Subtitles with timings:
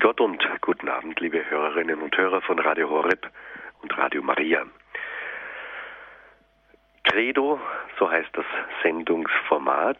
[0.00, 3.28] Gott und guten Abend, liebe Hörerinnen und Hörer von Radio Horeb
[3.82, 4.64] und Radio Maria.
[7.02, 7.60] Credo,
[7.98, 8.44] so heißt das
[8.84, 9.98] Sendungsformat,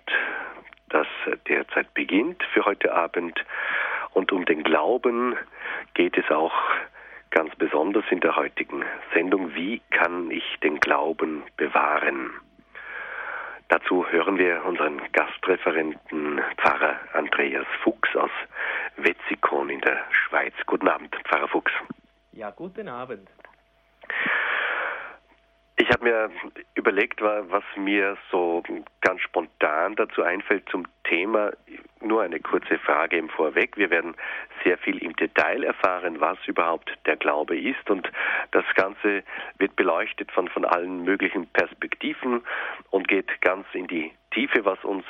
[0.88, 1.08] das
[1.48, 3.44] derzeit beginnt für heute Abend.
[4.12, 5.36] Und um den Glauben
[5.94, 6.54] geht es auch
[7.30, 9.56] ganz besonders in der heutigen Sendung.
[9.56, 12.30] Wie kann ich den Glauben bewahren?
[13.68, 18.30] Dazu hören wir unseren Gastreferenten Pfarrer Andreas Fuchs aus
[18.98, 20.54] Wetzikon in der Schweiz.
[20.66, 21.72] Guten Abend, Pfarrer Fuchs.
[22.32, 23.28] Ja, guten Abend.
[25.80, 26.30] Ich habe mir
[26.74, 28.64] überlegt, was mir so
[29.00, 31.52] ganz spontan dazu einfällt zum Thema.
[32.00, 33.76] Nur eine kurze Frage im Vorweg.
[33.76, 34.16] Wir werden
[34.64, 37.88] sehr viel im Detail erfahren, was überhaupt der Glaube ist.
[37.88, 38.10] Und
[38.50, 39.22] das Ganze
[39.58, 42.42] wird beleuchtet von, von allen möglichen Perspektiven
[42.90, 45.04] und geht ganz in die Tiefe, was uns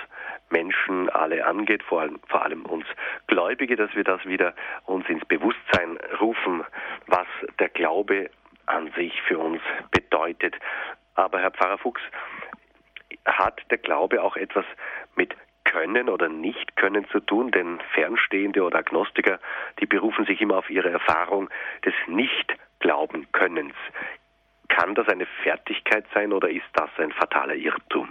[0.50, 2.84] Menschen alle angeht, vor allem, vor allem uns
[3.26, 6.62] Gläubige, dass wir das wieder uns ins Bewusstsein rufen,
[7.06, 7.26] was
[7.58, 8.30] der Glaube
[8.68, 10.54] an sich für uns bedeutet.
[11.14, 12.02] Aber Herr Pfarrer Fuchs,
[13.24, 14.64] hat der Glaube auch etwas
[15.16, 19.38] mit können oder nicht können zu tun, denn Fernstehende oder Agnostiker,
[19.80, 21.50] die berufen sich immer auf ihre Erfahrung
[21.84, 23.74] des Nicht-Glauben-Könnens.
[24.68, 28.08] Kann das eine Fertigkeit sein oder ist das ein fataler Irrtum?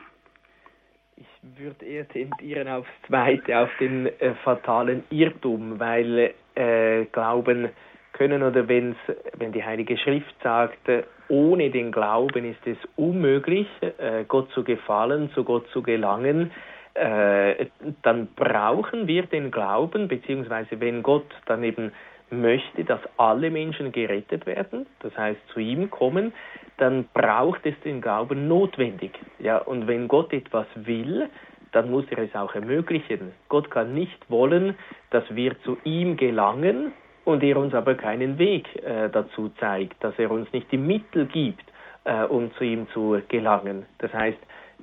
[1.16, 7.70] Ich würde eher tendieren aufs Zweite, auf den äh, fatalen Irrtum, weil äh, Glauben
[8.18, 8.98] können oder wenn's,
[9.38, 14.64] wenn die Heilige Schrift sagt, äh, ohne den Glauben ist es unmöglich, äh, Gott zu
[14.64, 16.52] gefallen, zu Gott zu gelangen,
[16.94, 17.68] äh,
[18.02, 21.92] dann brauchen wir den Glauben, beziehungsweise wenn Gott dann eben
[22.30, 26.34] möchte, dass alle Menschen gerettet werden, das heißt zu ihm kommen,
[26.78, 29.12] dann braucht es den Glauben notwendig.
[29.40, 31.30] Ja, und wenn Gott etwas will,
[31.72, 33.32] dann muss er es auch ermöglichen.
[33.50, 34.76] Gott kann nicht wollen,
[35.12, 36.94] dass wir zu ihm gelangen,
[37.28, 41.26] und er uns aber keinen Weg äh, dazu zeigt, dass er uns nicht die Mittel
[41.26, 41.66] gibt,
[42.06, 43.86] äh, um zu ihm zu gelangen.
[43.98, 44.38] Das heißt,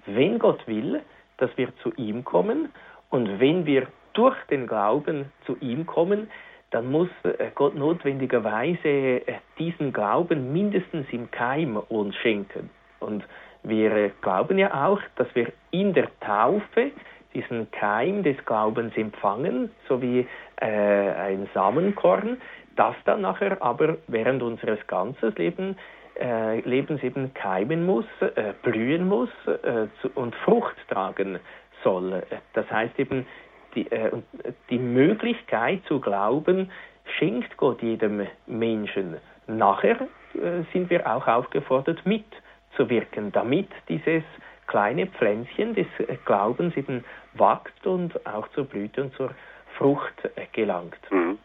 [0.05, 1.01] wenn Gott will,
[1.39, 2.69] dass wir zu ihm kommen
[3.09, 6.29] und wenn wir durch den Glauben zu ihm kommen,
[6.71, 9.23] dann muss äh, Gott notwendigerweise äh,
[9.59, 12.69] diesen Glauben mindestens im Keim uns schenken.
[13.01, 13.25] Und
[13.63, 16.91] wir äh, glauben ja auch, dass wir in der Taufe
[17.35, 20.27] diesen Keim des Glaubens empfangen, so wie
[20.61, 22.41] äh, ein Samenkorn,
[22.77, 25.77] das dann nachher aber während unseres ganzen Lebens
[26.21, 31.41] äh, Lebens eben keimen muss, äh, blühen muss äh, zu, und Frucht tragen
[31.83, 32.23] soll.
[32.53, 33.27] Das heißt eben,
[33.75, 34.11] die, äh,
[34.71, 36.71] die Möglichkeit zu glauben,
[37.19, 39.17] schenkt Gott jedem Menschen.
[39.47, 40.03] Nachher
[40.35, 44.23] äh, sind wir auch aufgefordert, mitzuwirken, damit dieses
[44.67, 45.87] kleine Pflänzchen des
[46.25, 49.31] Glaubens eben wächst und auch zur Blüte und zur
[49.77, 50.15] Frucht
[50.53, 50.99] gelangt.
[51.11, 51.39] Mhm.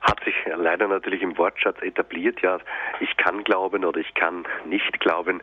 [0.00, 2.58] Hat sich leider natürlich im Wortschatz etabliert, ja,
[3.00, 5.42] ich kann glauben oder ich kann nicht glauben.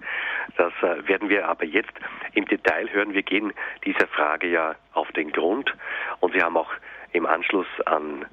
[0.58, 1.94] Das äh, werden wir aber jetzt
[2.34, 3.14] im Detail hören.
[3.14, 3.53] Wir gehen
[3.86, 5.74] dieser Frage ja auf den Grund
[6.22, 6.72] und Sie haben auch
[7.12, 8.26] im Anschluss an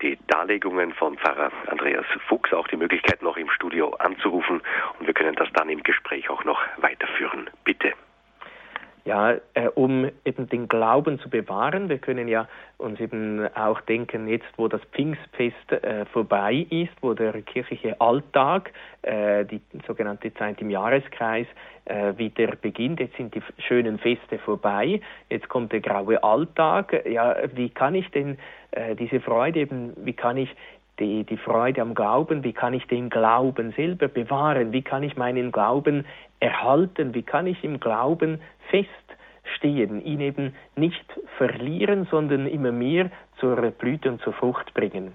[0.00, 4.62] die Darlegungen von Pfarrer Andreas Fuchs auch die Möglichkeit, noch im Studio anzurufen
[4.98, 7.50] und wir können das dann im Gespräch auch noch weiterführen.
[7.64, 7.92] Bitte.
[9.04, 11.88] Ja, äh, um eben den Glauben zu bewahren.
[11.88, 12.46] Wir können ja
[12.78, 18.72] uns eben auch denken, jetzt wo das Pfingstfest äh, vorbei ist, wo der kirchliche Alltag,
[19.02, 21.46] äh, die sogenannte Zeit im Jahreskreis,
[21.84, 23.00] äh, wieder beginnt.
[23.00, 25.00] Jetzt sind die schönen Feste vorbei.
[25.28, 27.04] Jetzt kommt der graue Alltag.
[27.06, 28.38] Ja, wie kann ich denn
[28.70, 30.48] äh, diese Freude eben, wie kann ich
[30.98, 35.16] die, die Freude am Glauben, wie kann ich den Glauben selber bewahren, wie kann ich
[35.16, 36.04] meinen Glauben
[36.40, 41.04] erhalten, wie kann ich im Glauben feststehen, ihn eben nicht
[41.38, 45.14] verlieren, sondern immer mehr zur Blüte und zur Frucht bringen.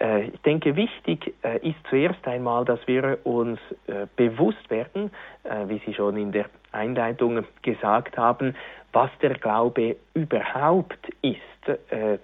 [0.00, 5.10] Äh, ich denke, wichtig äh, ist zuerst einmal, dass wir uns äh, bewusst werden,
[5.66, 8.54] wie Sie schon in der Einleitung gesagt haben,
[8.92, 11.40] was der Glaube überhaupt ist.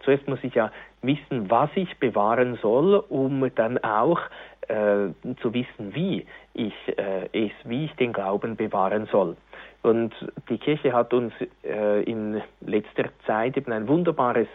[0.04, 0.70] Zuerst muss ich ja
[1.02, 4.20] wissen, was ich bewahren soll, um dann auch
[4.68, 5.08] äh,
[5.40, 9.36] zu wissen, wie ich äh, es, wie ich den Glauben bewahren soll.
[9.82, 10.12] Und
[10.48, 11.32] die Kirche hat uns
[11.64, 14.48] äh, in letzter Zeit eben ein wunderbares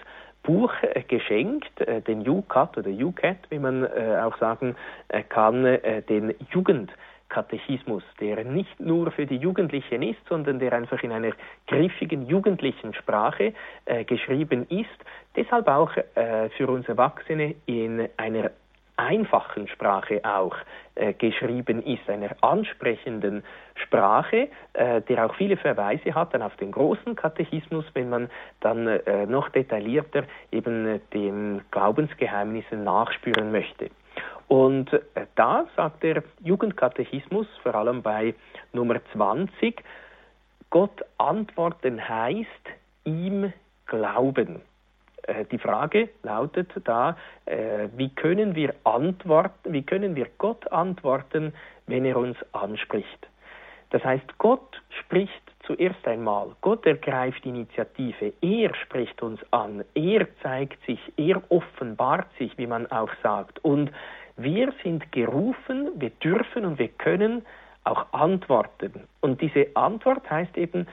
[0.44, 4.76] Buch äh, geschenkt, äh, den UCAT oder UCAT, wie man äh, auch sagen
[5.30, 5.64] kann,
[6.10, 6.34] den
[7.34, 11.32] Jugendkatechismus, der nicht nur für die Jugendlichen ist, sondern der einfach in einer
[11.68, 13.54] griffigen jugendlichen Sprache
[13.86, 14.90] äh, geschrieben ist,
[15.36, 18.52] deshalb auch äh, für uns Erwachsene in einer
[18.96, 20.56] einfachen Sprache auch
[20.94, 23.44] äh, geschrieben ist, einer ansprechenden
[23.74, 28.30] Sprache, äh, der auch viele Verweise hat dann auf den großen Katechismus, wenn man
[28.60, 33.90] dann äh, noch detaillierter eben den Glaubensgeheimnissen nachspüren möchte.
[34.48, 34.90] Und
[35.36, 38.36] da sagt der Jugendkatechismus, vor allem bei
[38.72, 39.84] Nummer 20,
[40.70, 42.48] Gott antworten heißt
[43.06, 43.54] ihm
[43.86, 44.62] glauben.
[45.24, 51.54] Äh, die Frage lautet da, äh, wie können wir antworten, wie können wir Gott antworten,
[51.88, 53.28] wenn er uns anspricht?
[53.92, 60.84] Das heißt, Gott spricht zuerst einmal, Gott ergreift Initiative, er spricht uns an, er zeigt
[60.86, 63.64] sich, er offenbart sich, wie man auch sagt.
[63.64, 63.92] Und
[64.38, 67.46] wir sind gerufen, wir dürfen und wir können
[67.84, 69.08] auch antworten.
[69.22, 70.88] Und diese Antwort heißt eben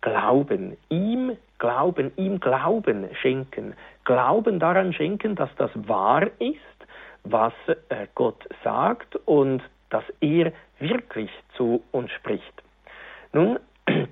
[0.00, 3.74] Glauben, ihm Glauben, ihm Glauben schenken.
[4.04, 6.58] Glauben daran schenken, dass das wahr ist,
[7.24, 7.54] was
[7.88, 12.62] äh, Gott sagt und dass er wirklich zu uns spricht.
[13.32, 13.58] Nun,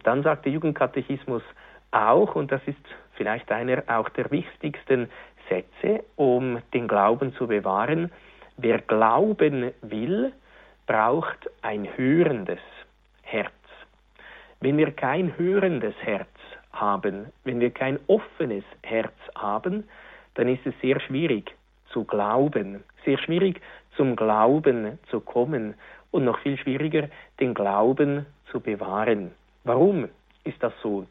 [0.04, 1.42] dann sagt der Jugendkatechismus
[1.90, 2.78] auch, und das ist
[3.14, 5.10] vielleicht einer auch der wichtigsten
[5.48, 8.10] Sätze, um den Glauben zu bewahren,
[8.56, 10.32] wer glauben will,
[10.86, 12.60] braucht ein hörendes
[13.22, 13.52] Herz.
[14.60, 16.28] Wenn wir kein hörendes Herz
[16.72, 19.84] haben, wenn wir kein offenes Herz haben,
[20.34, 21.54] dann ist es sehr schwierig
[21.90, 23.60] zu glauben, sehr schwierig
[23.96, 25.74] zum Glauben zu kommen
[26.10, 27.08] und noch viel schwieriger
[27.40, 29.32] den Glauben zu bewahren.
[29.64, 30.08] Warum
[30.44, 31.06] ist das so?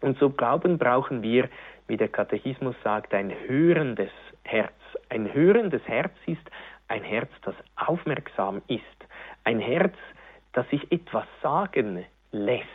[0.00, 1.48] Und zum Glauben brauchen wir,
[1.86, 4.12] wie der Katechismus sagt, ein hörendes
[4.44, 4.72] Herz.
[5.08, 6.42] Ein hörendes Herz ist
[6.88, 8.82] ein Herz, das aufmerksam ist,
[9.44, 9.94] ein Herz,
[10.52, 12.66] das sich etwas sagen lässt,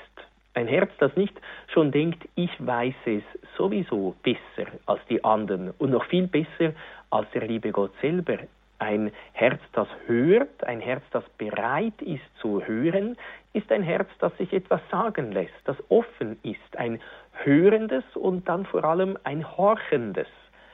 [0.54, 1.34] ein Herz, das nicht
[1.68, 3.24] schon denkt, ich weiß es
[3.58, 6.74] sowieso besser als die anderen und noch viel besser
[7.10, 8.38] als der liebe Gott selber.
[8.80, 13.18] Ein Herz, das hört, ein Herz, das bereit ist zu hören,
[13.54, 17.00] ist ein Herz, das sich etwas sagen lässt, das offen ist, ein
[17.44, 20.28] hörendes und dann vor allem ein horchendes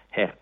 [0.09, 0.35] Herz.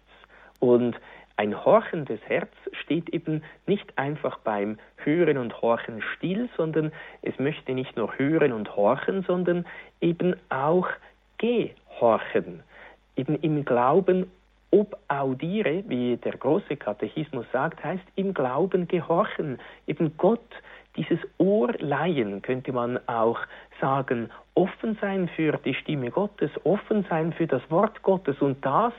[0.59, 0.95] Und
[1.39, 6.91] ein horchendes Herz steht eben nicht einfach beim Hören und Horchen still, sondern
[7.21, 9.65] es möchte nicht nur hören und horchen, sondern
[10.01, 10.89] eben auch
[11.37, 12.63] gehorchen.
[13.15, 14.29] Eben im Glauben
[14.71, 20.45] ob audiere, wie der große Katechismus sagt, heißt im Glauben gehorchen, eben Gott
[20.95, 23.39] dieses Ohr leihen, könnte man auch
[23.79, 28.93] sagen, offen sein für die Stimme Gottes, offen sein für das Wort Gottes und das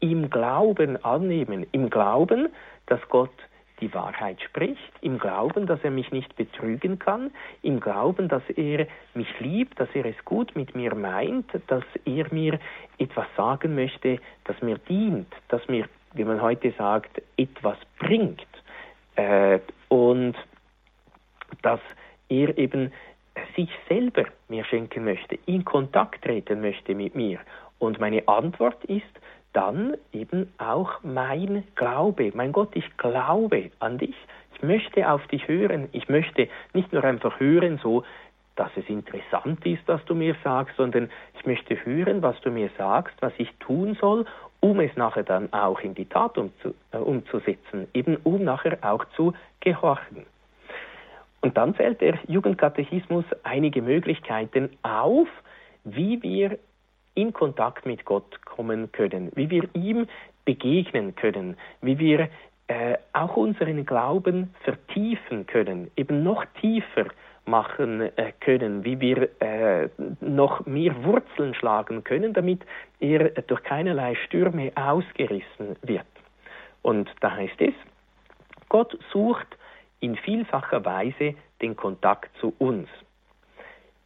[0.00, 2.48] im Glauben annehmen, im Glauben,
[2.86, 3.32] dass Gott
[3.80, 7.30] die Wahrheit spricht, im Glauben, dass er mich nicht betrügen kann,
[7.62, 12.26] im Glauben, dass er mich liebt, dass er es gut mit mir meint, dass er
[12.32, 12.58] mir
[12.98, 18.46] etwas sagen möchte, das mir dient, das mir, wie man heute sagt, etwas bringt.
[19.16, 20.34] Äh, und
[21.62, 21.80] dass
[22.28, 22.92] er eben
[23.56, 27.38] sich selber mir schenken möchte, in Kontakt treten möchte mit mir.
[27.78, 29.04] Und meine Antwort ist,
[29.58, 32.30] dann eben auch mein Glaube.
[32.32, 34.14] Mein Gott, ich glaube an dich.
[34.54, 35.88] Ich möchte auf dich hören.
[35.90, 38.04] Ich möchte nicht nur einfach hören, so
[38.54, 42.70] dass es interessant ist, was du mir sagst, sondern ich möchte hören, was du mir
[42.78, 44.26] sagst, was ich tun soll,
[44.60, 49.04] um es nachher dann auch in die Tat umzu, äh, umzusetzen, eben um nachher auch
[49.16, 50.24] zu gehorchen.
[51.40, 55.28] Und dann zählt der Jugendkatechismus einige Möglichkeiten auf,
[55.84, 56.58] wie wir
[57.18, 60.06] in Kontakt mit Gott kommen können, wie wir ihm
[60.44, 62.28] begegnen können, wie wir
[62.68, 67.06] äh, auch unseren Glauben vertiefen können, eben noch tiefer
[67.44, 69.88] machen äh, können, wie wir äh,
[70.20, 72.60] noch mehr Wurzeln schlagen können, damit
[73.00, 76.06] er durch keinerlei Stürme ausgerissen wird.
[76.82, 77.74] Und da heißt es,
[78.68, 79.48] Gott sucht
[79.98, 82.88] in vielfacher Weise den Kontakt zu uns.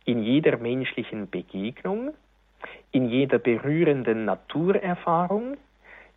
[0.07, 2.14] In jeder menschlichen Begegnung,
[2.92, 5.56] in jeder berührenden Naturerfahrung,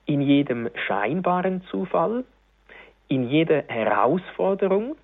[0.06, 2.26] in jedem scheinbaren Zufall,
[3.08, 4.96] in jeder Herausforderung,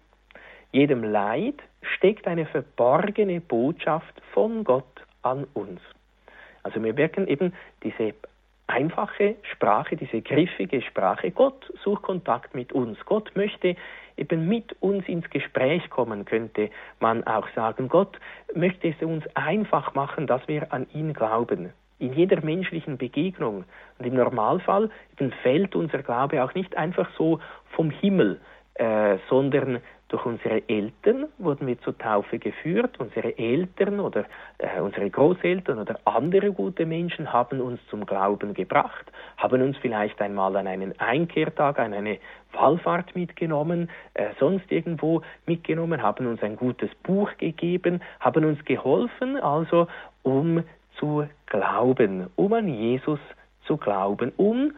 [0.71, 5.81] jedem Leid steckt eine verborgene Botschaft von Gott an uns.
[6.63, 8.13] Also wir merken eben diese
[8.67, 11.31] einfache Sprache, diese griffige Sprache.
[11.31, 12.97] Gott sucht Kontakt mit uns.
[13.05, 13.75] Gott möchte
[14.21, 17.89] eben mit uns ins Gespräch kommen, könnte man auch sagen.
[17.89, 18.19] Gott
[18.53, 21.73] möchte es uns einfach machen, dass wir an ihn glauben.
[21.99, 23.65] In jeder menschlichen Begegnung.
[23.99, 24.89] Und im Normalfall
[25.43, 27.39] fällt unser Glaube auch nicht einfach so
[27.75, 28.39] vom Himmel
[28.81, 32.99] äh, sondern durch unsere Eltern wurden wir zur Taufe geführt.
[32.99, 34.25] Unsere Eltern oder
[34.57, 39.05] äh, unsere Großeltern oder andere gute Menschen haben uns zum Glauben gebracht,
[39.37, 42.17] haben uns vielleicht einmal an einen Einkehrtag, an eine
[42.53, 49.37] Wallfahrt mitgenommen, äh, sonst irgendwo mitgenommen, haben uns ein gutes Buch gegeben, haben uns geholfen,
[49.37, 49.87] also
[50.23, 50.63] um
[50.97, 53.19] zu glauben, um an Jesus
[53.67, 54.73] zu glauben, um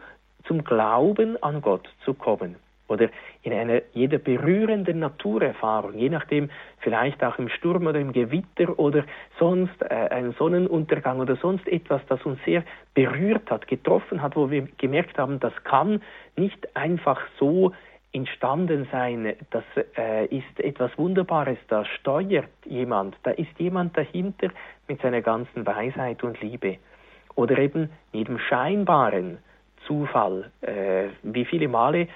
[0.46, 2.56] zum Glauben an Gott zu kommen
[2.88, 3.08] oder
[3.42, 9.04] in einer jeder berührenden Naturerfahrung, je nachdem vielleicht auch im Sturm oder im Gewitter oder
[9.38, 12.62] sonst äh, ein Sonnenuntergang oder sonst etwas, das uns sehr
[12.94, 16.02] berührt hat, getroffen hat, wo wir gemerkt haben, das kann
[16.36, 17.72] nicht einfach so
[18.12, 19.64] entstanden sein, das
[19.96, 24.50] äh, ist etwas Wunderbares, da steuert jemand, da ist jemand dahinter
[24.86, 26.78] mit seiner ganzen Weisheit und Liebe.
[27.34, 29.38] Oder eben jedem Scheinbaren,
[29.86, 30.50] Zufall.
[30.62, 32.08] Äh, wie viele Male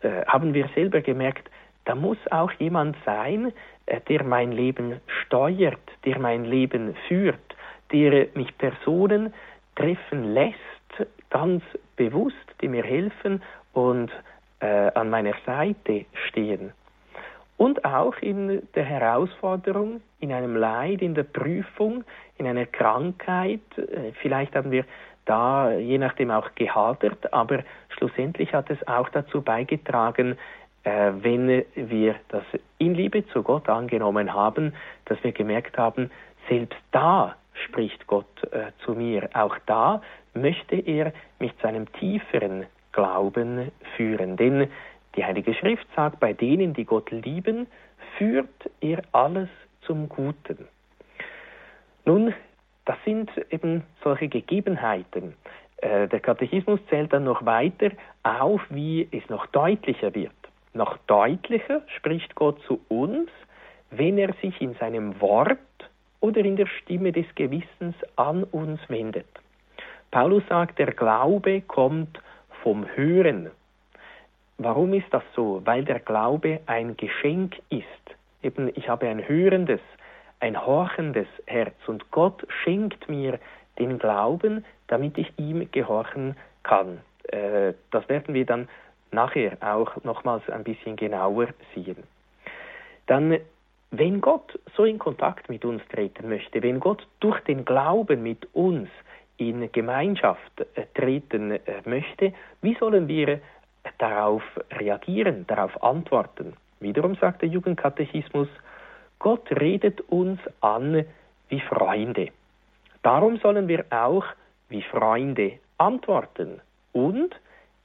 [0.00, 1.48] äh, haben wir selber gemerkt,
[1.84, 3.52] da muss auch jemand sein,
[3.86, 7.56] äh, der mein Leben steuert, der mein Leben führt,
[7.92, 9.32] der mich Personen
[9.74, 10.56] treffen lässt,
[11.30, 11.62] ganz
[11.96, 14.10] bewusst, die mir helfen und
[14.60, 16.72] äh, an meiner Seite stehen.
[17.56, 22.04] Und auch in der Herausforderung, in einem Leid, in der Prüfung,
[22.38, 23.60] in einer Krankheit.
[23.76, 24.84] Äh, vielleicht haben wir
[25.24, 27.62] da je nachdem auch gehadert, aber
[27.96, 30.36] schlussendlich hat es auch dazu beigetragen,
[30.84, 32.44] äh, wenn wir das
[32.78, 34.72] in Liebe zu Gott angenommen haben,
[35.04, 36.10] dass wir gemerkt haben,
[36.48, 39.28] selbst da spricht Gott äh, zu mir.
[39.34, 40.02] Auch da
[40.34, 44.36] möchte er mich zu einem tieferen Glauben führen.
[44.36, 44.68] Denn
[45.16, 47.66] die Heilige Schrift sagt, bei denen, die Gott lieben,
[48.16, 49.48] führt er alles
[49.82, 50.68] zum Guten.
[52.04, 52.34] Nun,
[52.84, 55.34] das sind eben solche Gegebenheiten.
[55.78, 57.90] Äh, der Katechismus zählt dann noch weiter
[58.22, 60.32] auf, wie es noch deutlicher wird.
[60.74, 63.28] Noch deutlicher spricht Gott zu uns,
[63.90, 65.58] wenn er sich in seinem Wort
[66.20, 69.26] oder in der Stimme des Gewissens an uns wendet.
[70.10, 72.20] Paulus sagt, der Glaube kommt
[72.62, 73.50] vom Hören.
[74.58, 75.60] Warum ist das so?
[75.64, 77.84] Weil der Glaube ein Geschenk ist.
[78.42, 79.80] Eben, ich habe ein hörendes,
[80.42, 83.38] ein horchendes Herz und Gott schenkt mir
[83.78, 87.00] den Glauben, damit ich ihm gehorchen kann.
[87.28, 88.68] Äh, das werden wir dann
[89.12, 92.02] nachher auch nochmals ein bisschen genauer sehen.
[93.06, 93.38] Dann,
[93.92, 98.48] wenn Gott so in Kontakt mit uns treten möchte, wenn Gott durch den Glauben mit
[98.52, 98.88] uns
[99.36, 102.32] in Gemeinschaft äh, treten äh, möchte,
[102.62, 103.40] wie sollen wir
[103.98, 106.54] darauf reagieren, darauf antworten?
[106.80, 108.48] Wiederum sagt der Jugendkatechismus,
[109.22, 111.04] Gott redet uns an
[111.48, 112.30] wie Freunde.
[113.04, 114.24] Darum sollen wir auch
[114.68, 116.60] wie Freunde antworten
[116.92, 117.30] und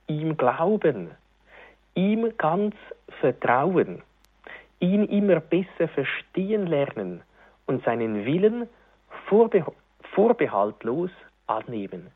[0.07, 1.11] ihm glauben,
[1.93, 2.73] ihm ganz
[3.21, 4.01] vertrauen,
[4.79, 7.21] ihn immer besser verstehen lernen
[7.67, 8.67] und seinen Willen
[9.27, 9.63] vorbe
[10.15, 11.11] vorbehaltlos
[11.45, 12.07] annehmen.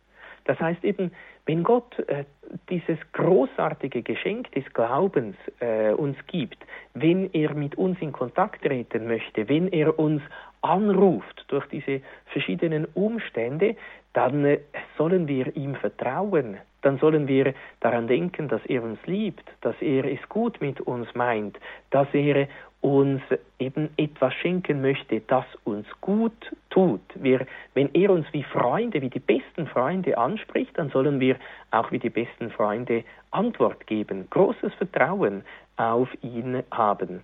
[0.45, 1.11] Das heißt eben,
[1.45, 2.25] wenn Gott äh,
[2.69, 6.57] dieses großartige Geschenk des Glaubens äh, uns gibt,
[6.93, 10.21] wenn er mit uns in Kontakt treten möchte, wenn er uns
[10.61, 13.75] anruft durch diese verschiedenen Umstände,
[14.13, 14.59] dann äh,
[14.97, 20.05] sollen wir ihm vertrauen, dann sollen wir daran denken, dass er uns liebt, dass er
[20.05, 21.59] es gut mit uns meint,
[21.91, 22.47] dass er
[22.81, 23.21] uns
[23.59, 27.01] eben etwas schenken möchte, das uns gut tut.
[27.15, 27.45] Wir,
[27.75, 31.35] wenn er uns wie Freunde, wie die besten Freunde anspricht, dann sollen wir
[31.69, 35.43] auch wie die besten Freunde Antwort geben, großes Vertrauen
[35.77, 37.23] auf ihn haben.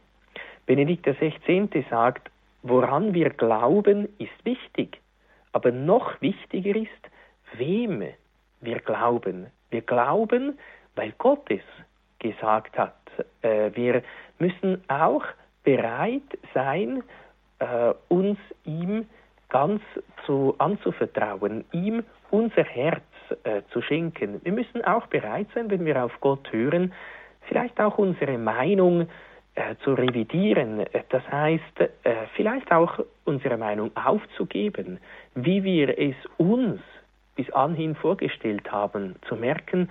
[0.67, 1.85] Benedikt XVI.
[1.89, 2.29] sagt,
[2.61, 4.99] woran wir glauben, ist wichtig,
[5.53, 6.89] aber noch wichtiger ist,
[7.53, 8.03] wem
[8.61, 9.47] wir glauben.
[9.71, 10.57] Wir glauben,
[10.95, 11.61] weil Gott es
[12.19, 12.95] gesagt hat.
[13.41, 14.03] Äh, wir
[14.39, 15.23] müssen auch
[15.67, 17.03] bereit sein,
[17.59, 19.05] äh, uns ihm
[19.49, 19.81] ganz
[20.25, 23.03] zu, anzuvertrauen, ihm unser Herz
[23.43, 24.39] äh, zu schenken.
[24.45, 26.93] Wir müssen auch bereit sein, wenn wir auf Gott hören,
[27.49, 29.09] vielleicht auch unsere Meinung
[29.55, 30.85] äh, zu revidieren.
[31.09, 34.99] Das heißt, äh, vielleicht auch unsere Meinung aufzugeben,
[35.35, 36.79] wie wir es uns
[37.35, 39.89] bis anhin vorgestellt haben, zu merken,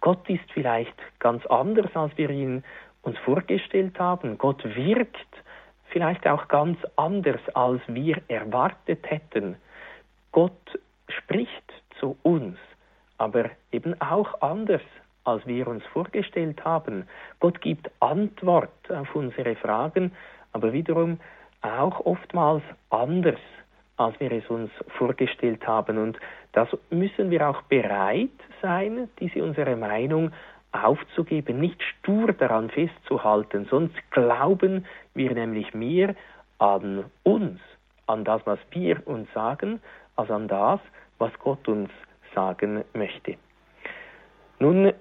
[0.00, 2.62] Gott ist vielleicht ganz anders, als wir ihn
[3.06, 4.36] uns vorgestellt haben.
[4.36, 5.16] Gott wirkt
[5.90, 9.56] vielleicht auch ganz anders, als wir erwartet hätten.
[10.32, 12.58] Gott spricht zu uns,
[13.18, 14.82] aber eben auch anders,
[15.24, 17.08] als wir uns vorgestellt haben.
[17.40, 20.12] Gott gibt Antwort auf unsere Fragen,
[20.52, 21.18] aber wiederum
[21.62, 23.40] auch oftmals anders,
[23.96, 25.98] als wir es uns vorgestellt haben.
[25.98, 26.18] Und
[26.52, 28.30] das müssen wir auch bereit
[28.62, 30.32] sein, diese unsere Meinung
[30.72, 36.14] aufzugeben, nicht stur daran festzuhalten, sonst glauben wir nämlich mehr
[36.58, 37.60] an uns,
[38.06, 39.80] an das, was wir uns sagen,
[40.16, 40.80] als an das,
[41.18, 41.90] was Gott uns
[42.34, 43.36] sagen möchte.
[44.58, 44.92] Nun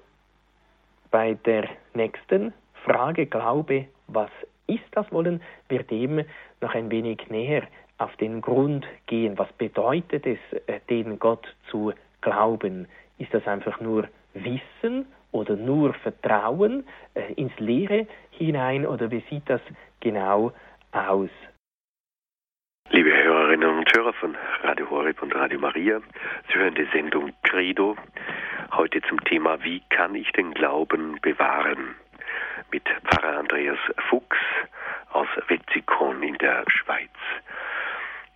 [1.12, 2.53] bei der nächsten
[2.84, 4.29] Frage Glaube, was
[4.67, 6.24] ist das Wollen, wir dem
[6.62, 7.63] noch ein wenig näher
[7.98, 9.38] auf den Grund gehen.
[9.38, 12.88] Was bedeutet es, äh, den Gott zu glauben?
[13.17, 19.50] Ist das einfach nur Wissen oder nur Vertrauen äh, ins Leere hinein oder wie sieht
[19.50, 19.62] das
[20.00, 20.54] genau
[20.94, 21.30] aus?
[22.89, 26.00] Liebe Hörerinnen und Hörer von Radio Horeb und Radio Maria,
[26.48, 27.98] Sie hören die Sendung Credo.
[28.72, 31.96] Heute zum Thema Wie kann ich den Glauben bewahren?
[32.72, 34.38] Mit Pfarrer Andreas Fuchs
[35.12, 37.10] aus Wetzikon in der Schweiz.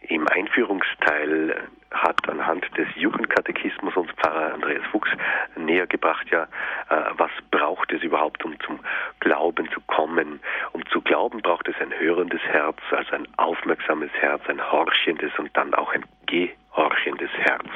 [0.01, 5.09] Im Einführungsteil hat anhand des Jugendkatechismus uns Pfarrer Andreas Fuchs
[5.55, 6.43] näher gebracht, ja,
[6.89, 8.79] äh, was braucht es überhaupt, um zum
[9.19, 10.39] Glauben zu kommen?
[10.71, 15.55] Um zu glauben braucht es ein hörendes Herz, also ein aufmerksames Herz, ein horchendes und
[15.57, 17.67] dann auch ein gehorchendes Herz.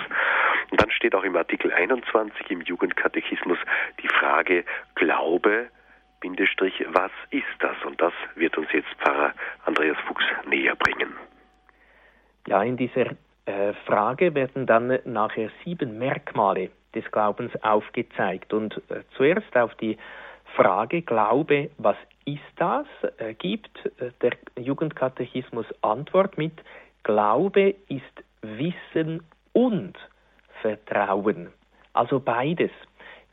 [0.71, 3.57] Und dann steht auch im Artikel 21 im Jugendkatechismus
[4.01, 4.63] die Frage
[4.95, 5.69] Glaube,
[6.21, 7.75] Bindestrich, was ist das?
[7.83, 9.33] Und das wird uns jetzt Pfarrer
[9.65, 11.13] Andreas Fuchs näher bringen.
[12.47, 13.11] Ja, in dieser
[13.45, 18.53] äh, Frage werden dann nachher sieben Merkmale des Glaubens aufgezeigt.
[18.53, 19.97] Und äh, zuerst auf die
[20.55, 22.85] Frage Glaube, was ist das,
[23.17, 26.53] äh, gibt äh, der Jugendkatechismus Antwort mit
[27.03, 29.23] Glaube ist Wissen
[29.53, 29.93] und
[30.61, 31.49] Vertrauen.
[31.93, 32.71] Also beides.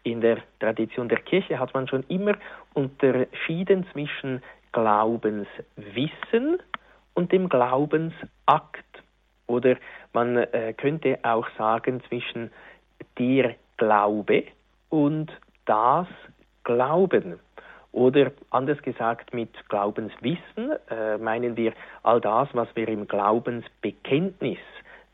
[0.03, 2.35] In der Tradition der Kirche hat man schon immer
[2.73, 6.59] unterschieden zwischen Glaubenswissen
[7.21, 8.87] und dem Glaubensakt.
[9.47, 9.77] Oder
[10.13, 12.51] man äh, könnte auch sagen zwischen
[13.19, 14.45] der Glaube
[14.89, 15.31] und
[15.67, 16.07] das
[16.65, 17.39] Glauben.
[17.93, 21.73] Oder anders gesagt, mit Glaubenswissen äh, meinen wir
[22.03, 24.59] all das, was wir im Glaubensbekenntnis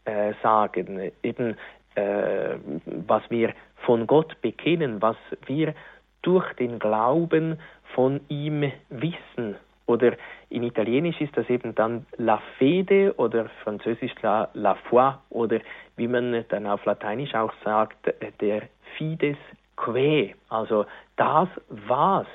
[0.04, 1.56] äh, sagen, eben
[1.94, 3.52] äh, was wir
[3.84, 5.74] von Gott bekennen, was wir
[6.22, 7.58] durch den Glauben
[7.94, 9.56] von ihm wissen
[9.86, 10.12] oder
[10.50, 15.60] in Italienisch ist das eben dann la fede oder französisch la, la foi oder
[15.96, 18.62] wie man dann auf Lateinisch auch sagt, der
[18.96, 19.38] fides
[19.76, 22.26] que, also das, was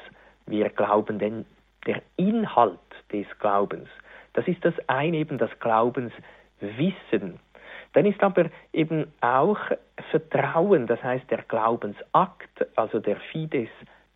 [0.45, 1.45] wir glauben, denn
[1.85, 2.79] der Inhalt
[3.11, 3.89] des Glaubens,
[4.33, 7.39] das ist das eine eben das Glaubenswissen.
[7.93, 9.59] Dann ist aber eben auch
[10.11, 13.69] Vertrauen, das heißt der Glaubensakt, also der Fides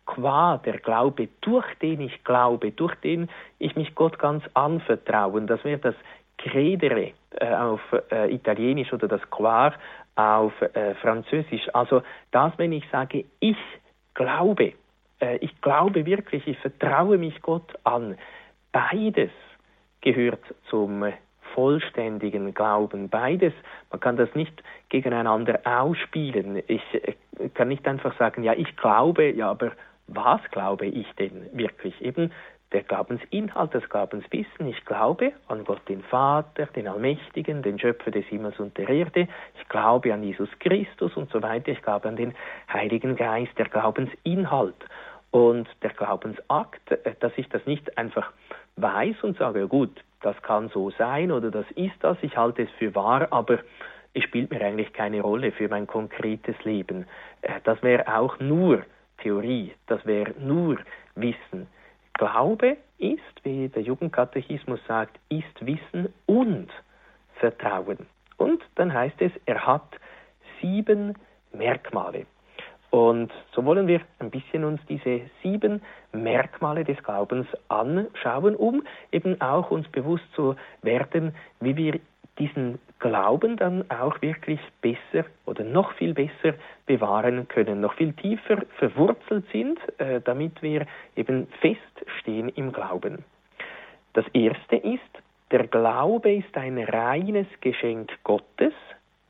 [0.06, 5.42] qua der Glaube, durch den ich glaube, durch den ich mich Gott ganz anvertraue.
[5.42, 5.94] Das wäre das
[6.38, 9.72] credere äh, auf äh, Italienisch oder das qua
[10.14, 11.68] auf äh, Französisch.
[11.74, 13.58] Also das, wenn ich sage, ich
[14.14, 14.72] glaube,
[15.40, 18.18] ich glaube wirklich, ich vertraue mich Gott an.
[18.70, 19.30] Beides
[20.02, 21.06] gehört zum
[21.54, 23.08] vollständigen Glauben.
[23.08, 23.54] Beides,
[23.90, 26.62] man kann das nicht gegeneinander ausspielen.
[26.66, 26.82] Ich
[27.54, 29.72] kann nicht einfach sagen, ja, ich glaube, ja, aber
[30.08, 32.00] was glaube ich denn wirklich?
[32.00, 32.32] Eben
[32.72, 34.66] der Glaubensinhalt, das Glaubenswissen.
[34.66, 39.28] Ich glaube an Gott den Vater, den Allmächtigen, den Schöpfer des Himmels und der Erde.
[39.60, 41.70] Ich glaube an Jesus Christus und so weiter.
[41.70, 42.34] Ich glaube an den
[42.72, 44.74] Heiligen Geist, der Glaubensinhalt.
[45.30, 48.32] Und der Glaubensakt, äh, dass ich das nicht einfach
[48.76, 52.70] weiß und sage, gut, das kann so sein oder das ist das, ich halte es
[52.78, 53.58] für wahr, aber
[54.14, 57.06] es spielt mir eigentlich keine Rolle für mein konkretes Leben.
[57.42, 58.82] Äh, das wäre auch nur
[59.18, 60.78] Theorie, das wäre nur
[61.14, 61.66] Wissen.
[62.14, 66.68] Glaube ist, wie der Jugendkatechismus sagt, ist Wissen und
[67.34, 68.06] Vertrauen.
[68.36, 69.98] Und dann heißt es, er hat
[70.60, 71.14] sieben
[71.52, 72.26] Merkmale.
[72.90, 79.40] Und so wollen wir ein bisschen uns diese sieben Merkmale des Glaubens anschauen, um eben
[79.40, 82.00] auch uns bewusst zu werden, wie wir
[82.38, 86.54] diesen Glauben dann auch wirklich besser oder noch viel besser
[86.86, 93.24] bewahren können, noch viel tiefer verwurzelt sind, äh, damit wir eben feststehen im Glauben.
[94.12, 95.00] Das erste ist,
[95.50, 98.72] der Glaube ist ein reines Geschenk Gottes,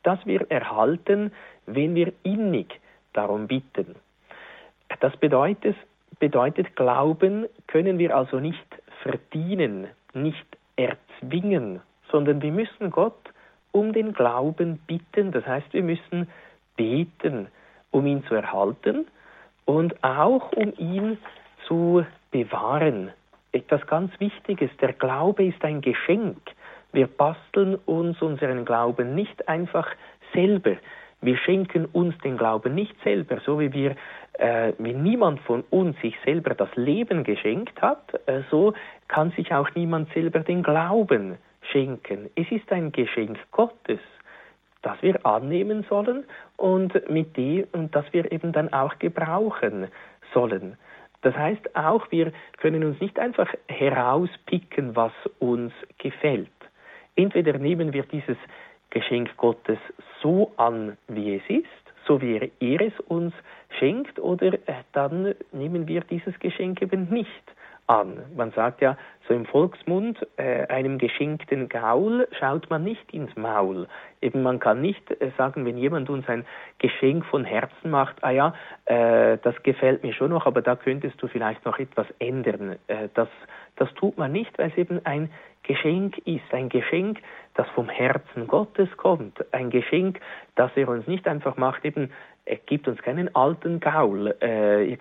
[0.03, 1.33] das wir erhalten,
[1.67, 2.81] wenn wir innig
[3.13, 3.97] darum bitten.
[5.01, 5.77] Das bedeutet,
[6.19, 8.67] bedeutet, Glauben können wir also nicht
[9.03, 13.19] verdienen, nicht erzwingen, sondern wir müssen Gott
[13.73, 15.33] um den Glauben bitten.
[15.33, 16.29] Das heißt, wir müssen
[16.77, 17.49] beten,
[17.91, 19.07] um ihn zu erhalten
[19.65, 21.19] und auch um ihn
[21.67, 23.13] zu bewahren.
[23.53, 26.39] Etwas ganz Wichtiges, der Glaube ist ein Geschenk.
[26.93, 29.89] Wir basteln uns unseren Glauben nicht einfach
[30.33, 30.77] selber.
[31.21, 33.97] Wir schenken uns den Glauben nicht selber, so wie wir
[34.39, 38.75] äh, wenn niemand von uns sich selber das Leben geschenkt hat, äh, so
[39.09, 41.39] kann sich auch niemand selber den Glauben
[41.71, 42.31] schenken.
[42.35, 44.01] Es ist ein Geschenk Gottes,
[44.83, 46.25] das wir annehmen sollen
[46.57, 49.89] und mit dem das wir eben dann auch gebrauchen
[50.33, 50.77] sollen.
[51.23, 56.51] Das heißt auch, wir können uns nicht einfach herauspicken, was uns gefällt.
[57.17, 58.37] Entweder nehmen wir dieses
[58.91, 59.79] Geschenk Gottes
[60.23, 61.67] so an, wie es ist,
[62.07, 63.35] so wie er es uns
[63.79, 67.43] schenkt, oder äh, dann nehmen wir dieses Geschenk eben nicht
[67.87, 68.23] an.
[68.35, 68.97] Man sagt ja
[69.29, 73.89] so im Volksmund, äh, einem geschenkten Gaul schaut man nicht ins Maul.
[74.21, 76.45] Eben man kann nicht äh, sagen, wenn jemand uns ein
[76.79, 78.55] Geschenk von Herzen macht, ah ja,
[78.87, 82.77] äh, das gefällt mir schon noch, aber da könntest du vielleicht noch etwas ändern.
[82.87, 83.29] Äh, das,
[83.77, 85.31] das tut man nicht, weil es eben ein
[85.63, 87.19] Geschenk ist, ein Geschenk,
[87.55, 90.21] das vom Herzen Gottes kommt, ein Geschenk,
[90.55, 92.13] das er uns nicht einfach macht, eben
[92.47, 94.97] er gibt uns keinen alten Gaul, äh,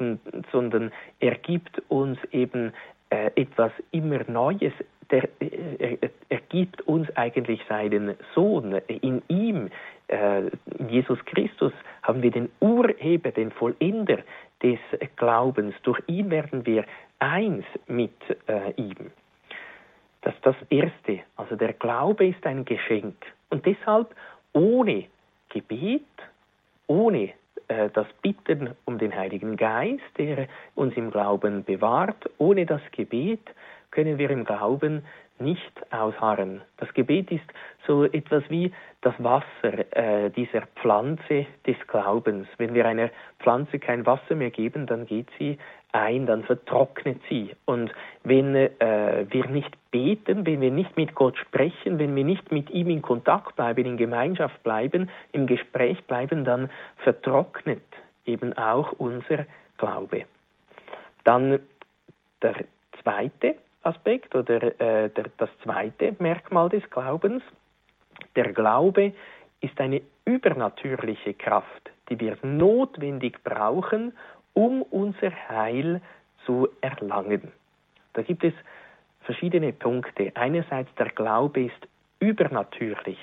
[0.51, 2.73] sondern er gibt uns eben
[3.11, 4.73] äh, etwas immer Neues.
[5.11, 8.73] Der, äh, er, er, gibt uns eigentlich seinen Sohn.
[8.87, 9.69] In ihm,
[10.07, 10.47] äh,
[10.79, 14.17] in Jesus Christus, haben wir den Urheber, den Vollender
[14.63, 14.79] des
[15.15, 15.75] Glaubens.
[15.83, 16.83] Durch ihn werden wir
[17.19, 18.15] eins mit
[18.47, 19.11] äh, ihm.
[20.21, 21.19] Das ist das Erste.
[21.35, 23.15] Also der Glaube ist ein Geschenk.
[23.51, 24.15] Und deshalb
[24.53, 25.05] ohne
[25.49, 26.01] Gebet
[26.87, 27.31] ohne
[27.67, 33.41] äh, das Bitten um den Heiligen Geist, der uns im Glauben bewahrt, ohne das Gebet
[33.91, 35.03] können wir im Glauben
[35.39, 36.61] nicht ausharren.
[36.77, 37.45] Das Gebet ist
[37.85, 38.71] so etwas wie
[39.01, 42.47] das Wasser äh, dieser Pflanze des Glaubens.
[42.57, 45.57] Wenn wir einer Pflanze kein Wasser mehr geben, dann geht sie
[45.91, 47.55] ein, dann vertrocknet sie.
[47.65, 47.91] Und
[48.23, 52.69] wenn äh, wir nicht beten, wenn wir nicht mit Gott sprechen, wenn wir nicht mit
[52.69, 57.83] ihm in Kontakt bleiben, in Gemeinschaft bleiben, im Gespräch bleiben, dann vertrocknet
[58.25, 59.45] eben auch unser
[59.77, 60.25] Glaube.
[61.23, 61.59] Dann
[62.41, 62.55] der
[63.01, 67.43] zweite Aspekt oder äh, der, das zweite Merkmal des Glaubens.
[68.35, 69.13] Der Glaube
[69.61, 74.13] ist eine übernatürliche Kraft, die wir notwendig brauchen,
[74.53, 76.01] um unser Heil
[76.45, 77.51] zu erlangen.
[78.13, 78.53] Da gibt es
[79.21, 80.31] verschiedene Punkte.
[80.35, 81.87] Einerseits der Glaube ist
[82.19, 83.19] übernatürlich.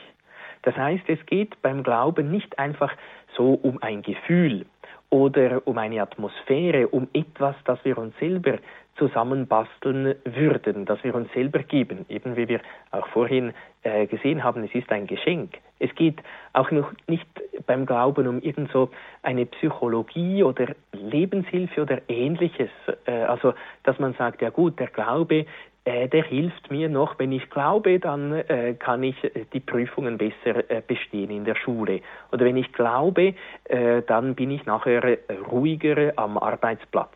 [0.62, 2.92] Das heißt, es geht beim Glauben nicht einfach
[3.37, 4.66] so um ein Gefühl
[5.11, 8.59] oder um eine Atmosphäre, um etwas, das wir uns selber
[8.96, 12.05] zusammenbasteln würden, das wir uns selber geben.
[12.09, 13.52] Eben wie wir auch vorhin
[13.83, 15.55] äh, gesehen haben, es ist ein Geschenk.
[15.78, 16.20] Es geht
[16.52, 17.26] auch noch nicht
[17.66, 18.90] beim Glauben um irgend so
[19.22, 22.70] eine Psychologie oder Lebenshilfe oder ähnliches.
[23.07, 25.46] Äh, also, dass man sagt, ja gut, der Glaube,
[25.85, 30.16] äh, der hilft mir noch, wenn ich glaube, dann äh, kann ich äh, die Prüfungen
[30.16, 32.02] besser äh, bestehen in der Schule.
[32.31, 35.18] Oder wenn ich glaube, äh, dann bin ich nachher äh,
[35.50, 37.14] ruhiger am Arbeitsplatz.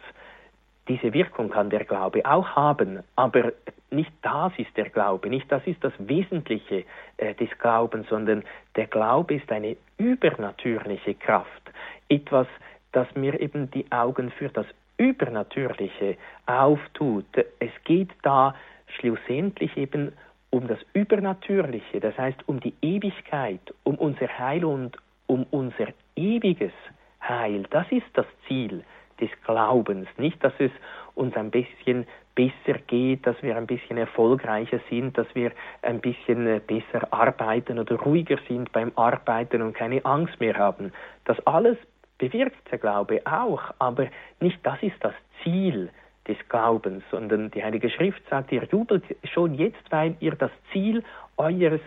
[0.88, 3.52] Diese Wirkung kann der Glaube auch haben, aber
[3.90, 6.84] nicht das ist der Glaube, nicht das ist das Wesentliche
[7.16, 8.44] äh, des Glaubens, sondern
[8.76, 11.72] der Glaube ist eine übernatürliche Kraft,
[12.08, 12.46] etwas,
[12.92, 17.26] das mir eben die Augen für das Übernatürliche auftut.
[17.58, 18.54] Es geht da
[18.98, 20.12] schlussendlich eben
[20.50, 24.96] um das Übernatürliche, das heißt um die Ewigkeit, um unser Heil und
[25.26, 26.72] um unser ewiges
[27.20, 27.64] Heil.
[27.70, 28.84] Das ist das Ziel
[29.20, 30.08] des Glaubens.
[30.16, 30.70] Nicht, dass es
[31.14, 35.52] uns ein bisschen besser geht, dass wir ein bisschen erfolgreicher sind, dass wir
[35.82, 40.92] ein bisschen äh, besser arbeiten oder ruhiger sind beim Arbeiten und keine Angst mehr haben.
[41.24, 41.78] Das alles
[42.18, 44.08] bewirkt der Glaube auch, aber
[44.40, 45.90] nicht das ist das Ziel
[46.28, 51.02] des Glaubens, sondern die Heilige Schrift sagt, ihr jubelt schon jetzt, weil ihr das Ziel
[51.36, 51.80] eures,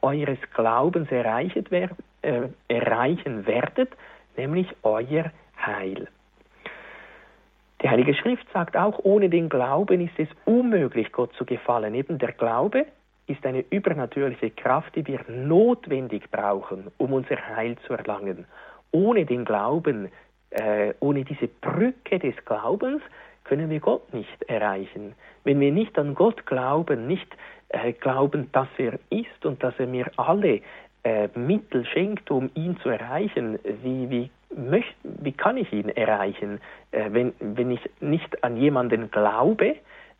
[0.00, 1.66] eures Glaubens erreichen,
[2.22, 3.90] äh, erreichen werdet,
[4.36, 5.30] nämlich euer
[5.64, 6.08] Heil.
[7.84, 11.94] Die Heilige Schrift sagt auch, ohne den Glauben ist es unmöglich, Gott zu gefallen.
[11.94, 12.86] Eben der Glaube
[13.26, 18.46] ist eine übernatürliche Kraft, die wir notwendig brauchen, um unser Heil zu erlangen.
[18.90, 20.10] Ohne den Glauben,
[20.48, 23.02] äh, ohne diese Brücke des Glaubens,
[23.44, 25.14] können wir Gott nicht erreichen.
[25.44, 27.36] Wenn wir nicht an Gott glauben, nicht
[27.68, 30.62] äh, glauben, dass er ist und dass er mir alle
[31.02, 36.60] äh, Mittel schenkt, um ihn zu erreichen, wie, wie möchte, wie kann ich ihn erreichen?
[36.90, 39.76] Äh, wenn, wenn ich nicht an jemanden glaube,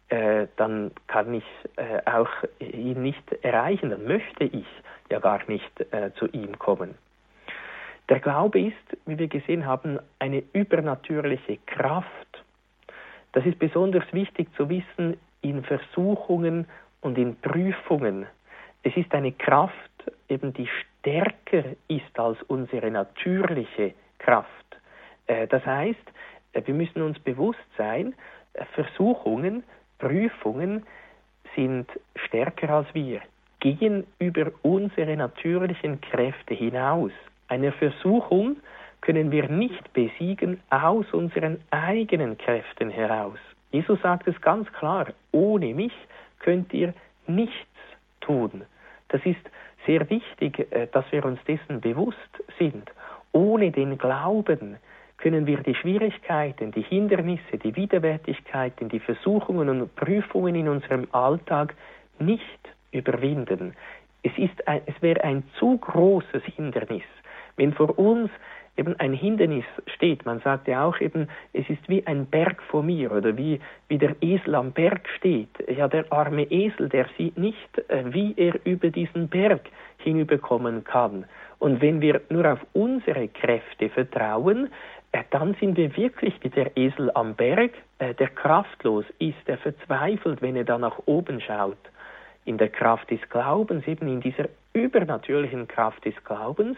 [0.09, 1.44] äh, dann kann ich
[1.77, 4.66] äh, auch ihn nicht erreichen, dann möchte ich
[5.11, 6.94] ja gar nicht äh, zu ihm kommen.
[8.09, 12.44] Der Glaube ist, wie wir gesehen haben, eine übernatürliche Kraft.
[13.33, 16.66] Das ist besonders wichtig zu wissen in Versuchungen
[17.01, 18.27] und in Prüfungen.
[18.83, 19.75] Es ist eine Kraft,
[20.29, 23.94] eben die stärker ist als unsere natürliche
[24.25, 24.49] Kraft.
[25.27, 26.13] Äh, das heißt,
[26.53, 28.15] äh, wir müssen uns bewusst sein,
[28.55, 29.65] äh, Versuchungen,
[29.99, 30.85] Prüfungen
[31.55, 33.21] sind stärker als wir,
[33.61, 37.13] gehen über unsere natürlichen Kräfte hinaus.
[37.49, 38.57] Eine Versuchung
[39.01, 43.39] können wir nicht besiegen aus unseren eigenen Kräften heraus.
[43.71, 45.93] Jesus sagt es ganz klar, ohne mich
[46.41, 46.95] könnt ihr
[47.27, 47.55] nichts
[48.21, 48.65] tun.
[49.09, 49.51] Das ist
[49.87, 52.19] sehr wichtig, dass wir uns dessen bewusst
[52.59, 52.91] sind.
[53.35, 54.77] Ohne den Glauben
[55.18, 61.75] können wir die Schwierigkeiten, die Hindernisse, die Widerwärtigkeiten, die Versuchungen und Prüfungen in unserem Alltag
[62.20, 62.61] nicht
[62.92, 63.75] überwinden.
[64.23, 67.03] Es, ist ein, es wäre ein zu großes Hindernis,
[67.57, 68.31] wenn vor uns
[68.77, 70.25] eben ein Hindernis steht.
[70.25, 73.99] Man sagt ja auch eben, es ist wie ein Berg vor mir oder wie, wie
[73.99, 75.51] der Esel am Berg steht.
[75.68, 79.62] Ja, der arme Esel, der sieht nicht, äh, wie er über diesen Berg
[79.99, 81.25] hinüberkommen kann.
[81.59, 84.71] Und wenn wir nur auf unsere Kräfte vertrauen,
[85.12, 89.59] äh, dann sind wir wirklich wie der Esel am Berg, äh, der kraftlos ist, der
[89.59, 91.79] verzweifelt, wenn er da nach oben schaut.
[92.45, 96.77] In der Kraft des Glaubens, eben in dieser übernatürlichen Kraft des Glaubens,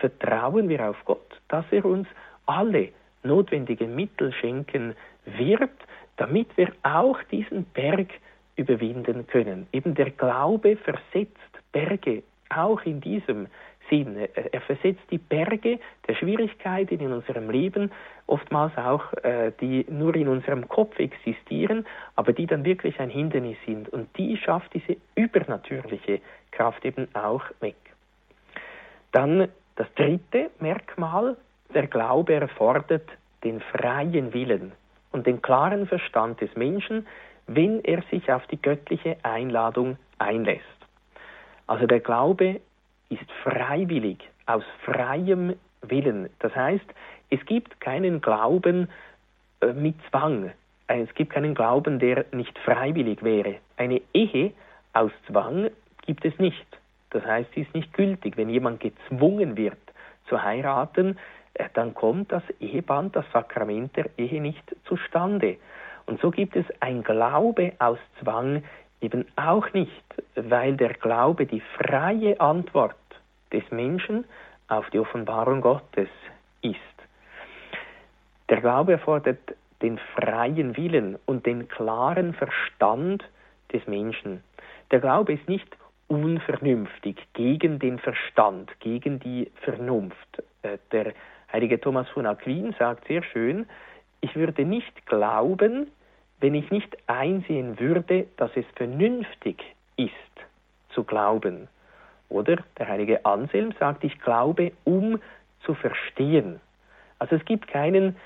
[0.00, 2.08] vertrauen wir auf Gott, dass er uns
[2.46, 2.88] alle
[3.22, 5.70] notwendigen Mittel schenken wird,
[6.16, 8.08] damit wir auch diesen Berg
[8.56, 9.66] überwinden können.
[9.72, 11.38] Eben der Glaube versetzt
[11.72, 13.48] Berge auch in diesem
[13.88, 14.16] Sinn.
[14.16, 17.90] Er versetzt die Berge der Schwierigkeiten in unserem Leben,
[18.26, 23.56] oftmals auch äh, die nur in unserem Kopf existieren, aber die dann wirklich ein Hindernis
[23.66, 23.88] sind.
[23.88, 26.20] Und die schafft diese übernatürliche
[26.50, 27.76] Kraft eben auch weg.
[29.12, 31.36] Dann das dritte Merkmal,
[31.74, 33.08] der Glaube erfordert
[33.42, 34.72] den freien Willen
[35.12, 37.06] und den klaren Verstand des Menschen,
[37.46, 40.64] wenn er sich auf die göttliche Einladung einlässt.
[41.66, 42.60] Also der Glaube
[43.14, 46.30] ist freiwillig, aus freiem Willen.
[46.38, 46.84] Das heißt,
[47.30, 48.88] es gibt keinen Glauben
[49.60, 50.52] äh, mit Zwang.
[50.88, 53.56] Äh, es gibt keinen Glauben, der nicht freiwillig wäre.
[53.76, 54.52] Eine Ehe
[54.92, 55.70] aus Zwang
[56.06, 56.66] gibt es nicht.
[57.10, 58.36] Das heißt, sie ist nicht gültig.
[58.36, 59.78] Wenn jemand gezwungen wird
[60.28, 61.18] zu heiraten,
[61.54, 65.56] äh, dann kommt das Eheband, das Sakrament der Ehe nicht zustande.
[66.06, 68.62] Und so gibt es ein Glaube aus Zwang
[69.00, 72.96] eben auch nicht, weil der Glaube die freie Antwort
[73.54, 74.24] des Menschen
[74.68, 76.08] auf die Offenbarung Gottes
[76.60, 76.76] ist.
[78.50, 83.24] Der Glaube erfordert den freien Willen und den klaren Verstand
[83.72, 84.42] des Menschen.
[84.90, 85.68] Der Glaube ist nicht
[86.08, 90.42] unvernünftig, gegen den Verstand, gegen die Vernunft.
[90.62, 91.14] Äh, der
[91.52, 93.66] heilige Thomas von Aquin sagt sehr schön,
[94.20, 95.90] ich würde nicht glauben,
[96.40, 99.62] wenn ich nicht einsehen würde, dass es vernünftig
[99.96, 100.10] ist
[100.90, 101.68] zu glauben.
[102.34, 105.20] Oder der heilige Anselm sagt, ich glaube, um
[105.64, 106.60] zu verstehen.
[107.20, 108.16] Also es gibt keinen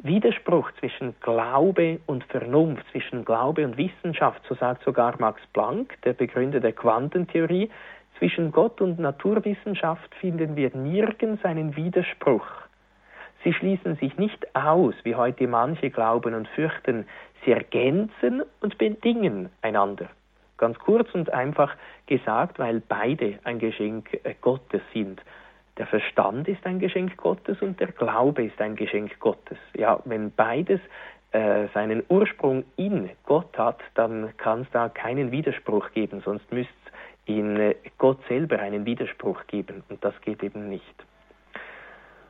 [0.00, 6.12] Widerspruch zwischen Glaube und Vernunft, zwischen Glaube und Wissenschaft, so sagt sogar Max Planck, der
[6.12, 7.70] Begründer der Quantentheorie.
[8.18, 12.46] Zwischen Gott und Naturwissenschaft finden wir nirgends einen Widerspruch.
[13.44, 17.06] Sie schließen sich nicht aus, wie heute manche glauben und fürchten,
[17.44, 20.10] sie ergänzen und bedingen einander.
[20.58, 21.74] Ganz kurz und einfach
[22.06, 25.22] gesagt, weil beide ein Geschenk äh, Gottes sind.
[25.78, 29.58] Der Verstand ist ein Geschenk Gottes und der Glaube ist ein Geschenk Gottes.
[29.76, 30.80] Ja, wenn beides
[31.30, 36.72] äh, seinen Ursprung in Gott hat, dann kann es da keinen Widerspruch geben, sonst müsste
[36.84, 36.92] es
[37.36, 41.06] in äh, Gott selber einen Widerspruch geben und das geht eben nicht.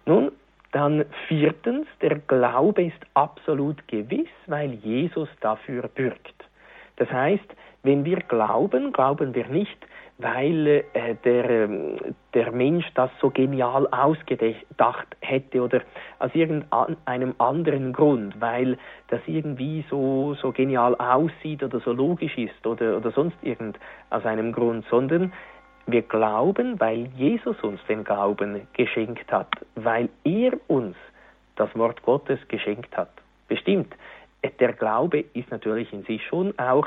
[0.04, 0.32] Nun,
[0.72, 6.44] dann viertens, der Glaube ist absolut gewiss, weil Jesus dafür bürgt.
[6.96, 9.78] Das heißt, wenn wir glauben, glauben wir nicht,
[10.18, 11.96] weil äh, der, ähm,
[12.34, 15.82] der Mensch das so genial ausgedacht hätte oder
[16.18, 22.66] aus irgendeinem anderen Grund, weil das irgendwie so, so genial aussieht oder so logisch ist
[22.66, 23.78] oder, oder sonst irgend
[24.10, 25.32] aus einem Grund, sondern
[25.86, 30.96] wir glauben, weil Jesus uns den Glauben geschenkt hat, weil er uns
[31.56, 33.10] das Wort Gottes geschenkt hat.
[33.46, 33.94] Bestimmt,
[34.60, 36.86] der Glaube ist natürlich in sich schon auch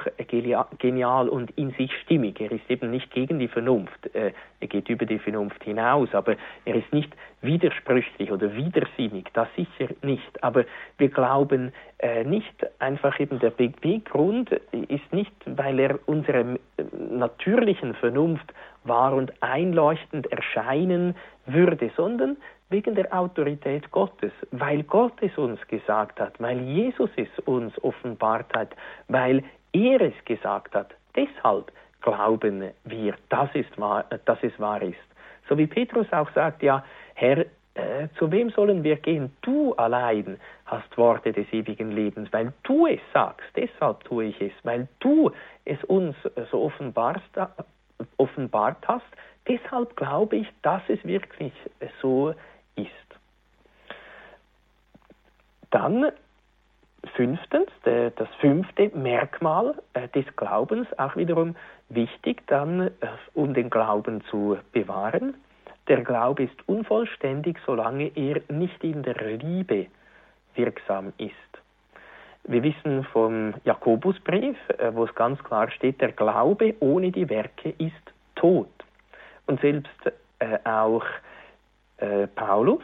[0.79, 2.39] genial und in sich stimmig.
[2.39, 4.13] Er ist eben nicht gegen die Vernunft.
[4.15, 9.25] Äh, er geht über die Vernunft hinaus, aber er ist nicht widersprüchlich oder widersinnig.
[9.33, 10.43] Das sicher nicht.
[10.43, 10.63] Aber
[10.97, 16.57] wir glauben äh, nicht einfach eben der Beweggrund ist nicht, weil er unserer
[17.09, 18.53] natürlichen Vernunft
[18.85, 22.37] wahr und einleuchtend erscheinen würde, sondern
[22.71, 28.53] wegen der Autorität Gottes, weil Gott es uns gesagt hat, weil Jesus es uns offenbart
[28.55, 28.69] hat,
[29.07, 30.93] weil er es gesagt hat.
[31.15, 34.95] Deshalb glauben wir, dass es wahr, dass es wahr ist.
[35.49, 39.35] So wie Petrus auch sagt, ja, Herr, äh, zu wem sollen wir gehen?
[39.41, 43.47] Du allein hast Worte des ewigen Lebens, weil du es sagst.
[43.55, 45.31] Deshalb tue ich es, weil du
[45.65, 46.15] es uns
[46.51, 47.21] so offenbart,
[48.17, 49.05] offenbart hast.
[49.47, 51.53] Deshalb glaube ich, dass es wirklich
[52.01, 52.39] so ist.
[55.71, 56.11] Dann
[57.15, 61.55] fünftens, das fünfte Merkmal äh, des Glaubens, auch wiederum
[61.89, 62.91] wichtig dann, äh,
[63.33, 65.35] um den Glauben zu bewahren.
[65.87, 69.87] Der Glaube ist unvollständig, solange er nicht in der Liebe
[70.55, 71.31] wirksam ist.
[72.43, 77.73] Wir wissen vom Jakobusbrief, äh, wo es ganz klar steht, der Glaube ohne die Werke
[77.77, 78.69] ist tot.
[79.47, 79.89] Und selbst
[80.63, 81.05] auch
[82.01, 82.83] äh, Paulus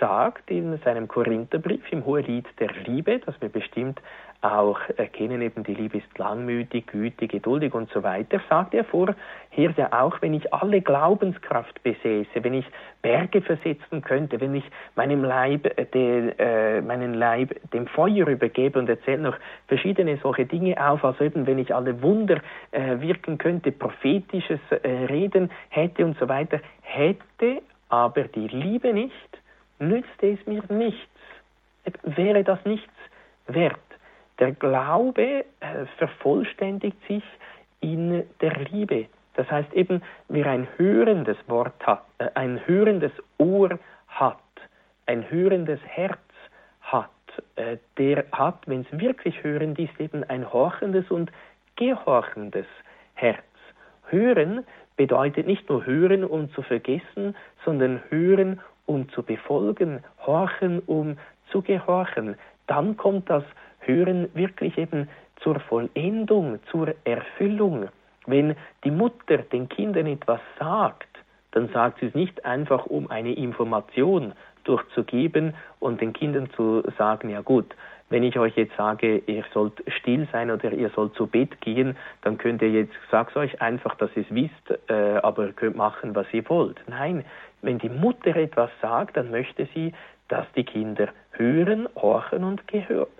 [0.00, 4.00] sagt in seinem Korintherbrief im Hohelied der Liebe, dass wir bestimmt
[4.44, 9.14] auch erkennen, eben die Liebe ist langmütig, gütig, geduldig und so weiter, sagt er vorher
[9.56, 12.66] ja auch, wenn ich alle Glaubenskraft besäße, wenn ich
[13.00, 14.64] Berge versetzen könnte, wenn ich
[14.96, 20.44] meinem Leib, äh, den, äh, meinen Leib dem Feuer übergebe und erzählt noch verschiedene solche
[20.44, 22.40] Dinge auf, als eben wenn ich alle Wunder
[22.72, 27.62] äh, wirken könnte, prophetisches äh, Reden hätte und so weiter, hätte
[27.94, 29.30] aber die Liebe nicht,
[29.78, 31.20] nützte es mir nichts,
[32.02, 32.92] wäre das nichts
[33.46, 33.78] wert.
[34.40, 37.22] Der Glaube äh, vervollständigt sich
[37.80, 39.06] in der Liebe.
[39.34, 43.78] Das heißt eben, wer ein hörendes Wort hat, äh, ein hörendes Ohr
[44.08, 44.38] hat,
[45.06, 46.18] ein hörendes Herz
[46.80, 47.10] hat,
[47.54, 51.30] äh, der hat, wenn es wirklich hörend ist, eben ein horchendes und
[51.76, 52.66] gehorchendes
[53.14, 53.44] Herz.
[54.08, 61.16] Hören bedeutet nicht nur hören, um zu vergessen, sondern hören, um zu befolgen, horchen, um
[61.50, 62.36] zu gehorchen.
[62.66, 63.44] Dann kommt das
[63.80, 65.08] Hören wirklich eben
[65.40, 67.88] zur Vollendung, zur Erfüllung.
[68.26, 71.08] Wenn die Mutter den Kindern etwas sagt,
[71.50, 74.32] dann sagt sie es nicht einfach, um eine Information
[74.64, 77.74] durchzugeben und den Kindern zu sagen, ja gut,
[78.14, 81.96] wenn ich euch jetzt sage, ihr sollt still sein oder ihr sollt zu Bett gehen,
[82.22, 85.74] dann könnt ihr jetzt, sag's euch einfach, dass ihr es wisst, äh, aber ihr könnt
[85.74, 86.80] machen, was ihr wollt.
[86.86, 87.24] Nein,
[87.62, 89.92] wenn die Mutter etwas sagt, dann möchte sie,
[90.28, 92.62] dass die Kinder hören, horchen und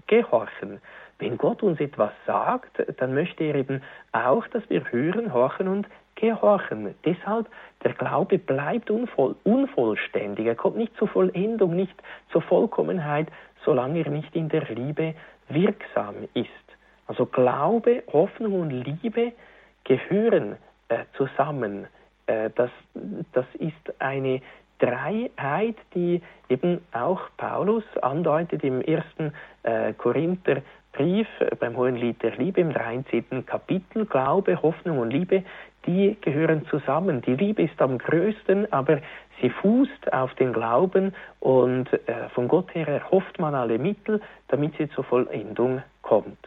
[0.07, 0.81] gehorchen.
[1.19, 5.89] Wenn Gott uns etwas sagt, dann möchte er eben auch, dass wir hören, horchen und
[6.15, 6.95] gehorchen.
[7.05, 7.49] Deshalb,
[7.83, 10.47] der Glaube bleibt unvoll, unvollständig.
[10.47, 13.27] Er kommt nicht zur Vollendung, nicht zur Vollkommenheit,
[13.65, 15.15] solange er nicht in der Liebe
[15.49, 16.49] wirksam ist.
[17.07, 19.33] Also Glaube, Hoffnung und Liebe
[19.85, 20.57] gehören
[20.89, 21.87] äh, zusammen.
[22.27, 22.71] Äh, das,
[23.33, 24.41] das ist eine
[24.79, 32.37] Dreiheit, die eben auch Paulus andeutet im ersten äh, Korintherbrief äh, beim Hohen Lied der
[32.37, 33.47] Liebe im 13.
[33.47, 34.07] Kapitel.
[34.07, 35.45] Glaube, Hoffnung und Liebe,
[35.87, 37.23] die gehören zusammen.
[37.23, 39.01] Die Liebe ist am größten, aber
[39.41, 44.77] sie fußt auf den Glauben und äh, von Gott her erhofft man alle Mittel, damit
[44.77, 46.39] sie zur Vollendung kommt.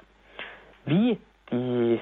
[0.86, 1.20] Wie
[1.52, 2.00] die,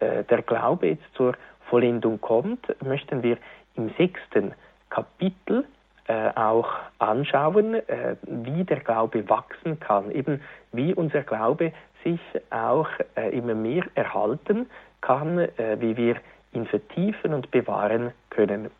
[0.00, 1.34] äh, der Glaube jetzt zur
[1.68, 3.36] Vollendung kommt, möchten wir
[3.76, 4.54] im sechsten
[4.90, 5.64] Kapitel
[6.06, 10.40] äh, auch anschauen, äh, wie der Glaube wachsen kann, eben
[10.72, 11.72] wie unser Glaube
[12.04, 12.20] sich
[12.50, 14.70] auch äh, immer mehr erhalten
[15.00, 16.16] kann, äh, wie wir
[16.52, 18.70] ihn vertiefen und bewahren können.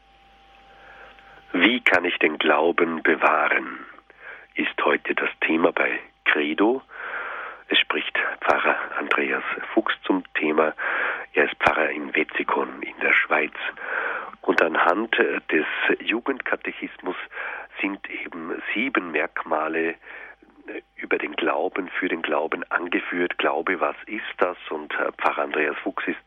[1.52, 3.86] Wie kann ich den Glauben bewahren?
[4.54, 6.82] Ist heute das Thema bei Credo.
[7.68, 10.74] Es spricht Pfarrer Andreas Fuchs zum Thema.
[11.32, 13.54] Er ist Pfarrer in Wetzikon in der Schweiz.
[14.42, 15.66] Und anhand des
[16.00, 17.16] Jugendkatechismus
[17.80, 19.94] sind eben sieben Merkmale
[20.96, 23.38] über den Glauben, für den Glauben angeführt.
[23.38, 24.56] Glaube, was ist das?
[24.70, 26.18] Und Pfarrer Andreas Fuchs ist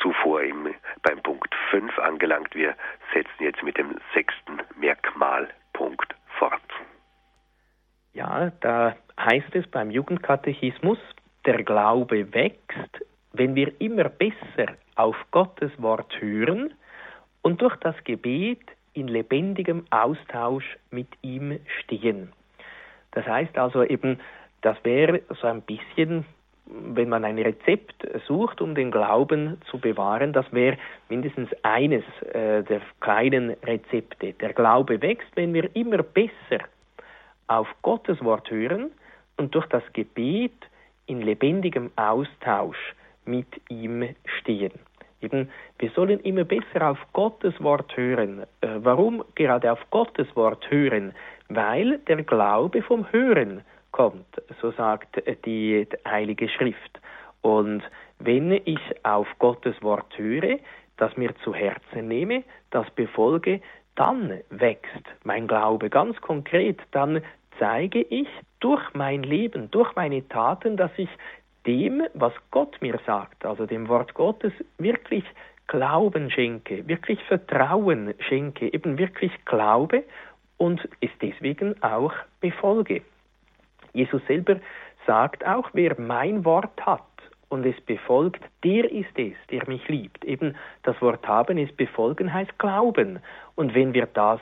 [0.00, 2.54] zuvor im, beim Punkt 5 angelangt.
[2.54, 2.74] Wir
[3.14, 6.60] setzen jetzt mit dem sechsten Merkmalpunkt fort.
[8.12, 10.98] Ja, da heißt es beim Jugendkatechismus,
[11.46, 16.74] der Glaube wächst, wenn wir immer besser auf Gottes Wort hören
[17.40, 18.60] und durch das Gebet
[18.92, 22.32] in lebendigem Austausch mit ihm stehen.
[23.12, 24.18] Das heißt also eben,
[24.62, 26.24] das wäre so ein bisschen,
[26.66, 32.62] wenn man ein Rezept sucht, um den Glauben zu bewahren, das wäre mindestens eines äh,
[32.62, 34.32] der kleinen Rezepte.
[34.34, 36.64] Der Glaube wächst, wenn wir immer besser
[37.48, 38.90] auf Gottes Wort hören
[39.36, 40.52] und durch das Gebet
[41.06, 42.94] in lebendigem Austausch
[43.24, 44.72] mit ihm stehen.
[45.22, 48.42] Eben, wir sollen immer besser auf Gottes Wort hören.
[48.60, 51.14] Äh, warum gerade auf Gottes Wort hören?
[51.48, 53.62] Weil der Glaube vom Hören
[53.92, 54.26] kommt,
[54.60, 57.00] so sagt die Heilige Schrift.
[57.42, 57.82] Und
[58.18, 60.58] wenn ich auf Gottes Wort höre,
[60.96, 63.60] das mir zu Herzen nehme, das befolge,
[63.94, 67.22] dann wächst mein Glaube ganz konkret, dann
[67.58, 68.28] zeige ich
[68.60, 71.10] durch mein Leben, durch meine Taten, dass ich
[71.66, 75.24] dem, was Gott mir sagt, also dem Wort Gottes, wirklich
[75.68, 80.04] Glauben schenke, wirklich Vertrauen schenke, eben wirklich glaube
[80.58, 83.02] und es deswegen auch befolge.
[83.92, 84.56] Jesus selber
[85.06, 87.02] sagt auch, wer mein Wort hat
[87.48, 90.24] und es befolgt, der ist es, der mich liebt.
[90.24, 93.20] Eben das Wort haben ist befolgen, heißt glauben.
[93.54, 94.40] Und wenn wir das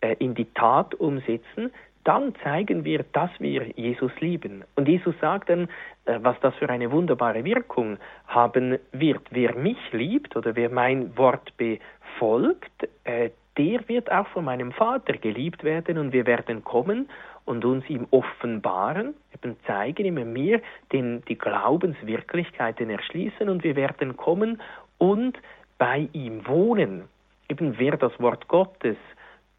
[0.00, 1.72] äh, in die Tat umsetzen,
[2.04, 4.64] dann zeigen wir, dass wir Jesus lieben.
[4.76, 5.68] Und Jesus sagt dann,
[6.04, 9.22] äh, was das für eine wunderbare Wirkung haben wird.
[9.30, 15.14] Wer mich liebt oder wer mein Wort befolgt, äh, der wird auch von meinem Vater
[15.14, 17.08] geliebt werden und wir werden kommen
[17.44, 20.60] und uns ihm offenbaren, eben zeigen immer mir
[20.92, 24.60] den, die Glaubenswirklichkeiten erschließen und wir werden kommen
[24.98, 25.36] und
[25.78, 27.04] bei ihm wohnen.
[27.48, 28.96] Eben wer das Wort Gottes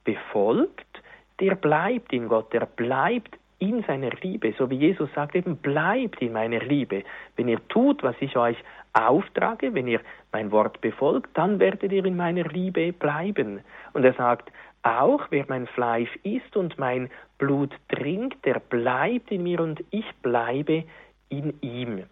[0.03, 0.98] befolgt,
[1.39, 6.21] der bleibt in Gott, der bleibt in seiner Liebe, so wie Jesus sagt, eben bleibt
[6.21, 7.03] in meiner Liebe.
[7.35, 8.57] Wenn ihr tut, was ich euch
[8.93, 9.99] auftrage, wenn ihr
[10.31, 13.59] mein Wort befolgt, dann werdet ihr in meiner Liebe bleiben.
[13.93, 14.51] Und er sagt,
[14.83, 20.05] auch wer mein Fleisch isst und mein Blut trinkt, der bleibt in mir und ich
[20.21, 20.85] bleibe
[21.27, 22.03] in ihm.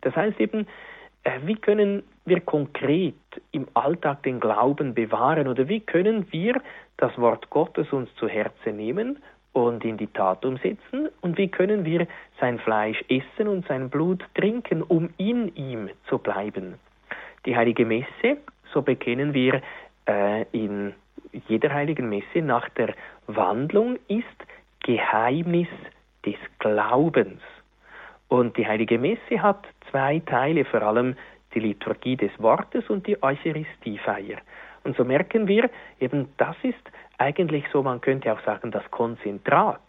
[0.00, 0.66] Das heißt eben,
[1.22, 3.14] äh, wie können wir konkret
[3.52, 6.60] im Alltag den Glauben bewahren oder wie können wir
[6.96, 9.18] das Wort Gottes uns zu Herzen nehmen
[9.52, 12.06] und in die Tat umsetzen und wie können wir
[12.40, 16.74] sein Fleisch essen und sein Blut trinken, um in ihm zu bleiben.
[17.46, 18.38] Die heilige Messe,
[18.72, 19.62] so bekennen wir
[20.06, 20.94] äh, in
[21.48, 22.94] jeder heiligen Messe nach der
[23.28, 24.26] Wandlung, ist
[24.80, 25.68] Geheimnis
[26.24, 27.40] des Glaubens.
[28.28, 31.16] Und die heilige Messe hat zwei Teile, vor allem
[31.56, 34.38] die Liturgie des Wortes und die Eucharistiefeier.
[34.84, 36.74] Und so merken wir, eben das ist
[37.18, 39.80] eigentlich so, man könnte auch sagen, das Konzentrat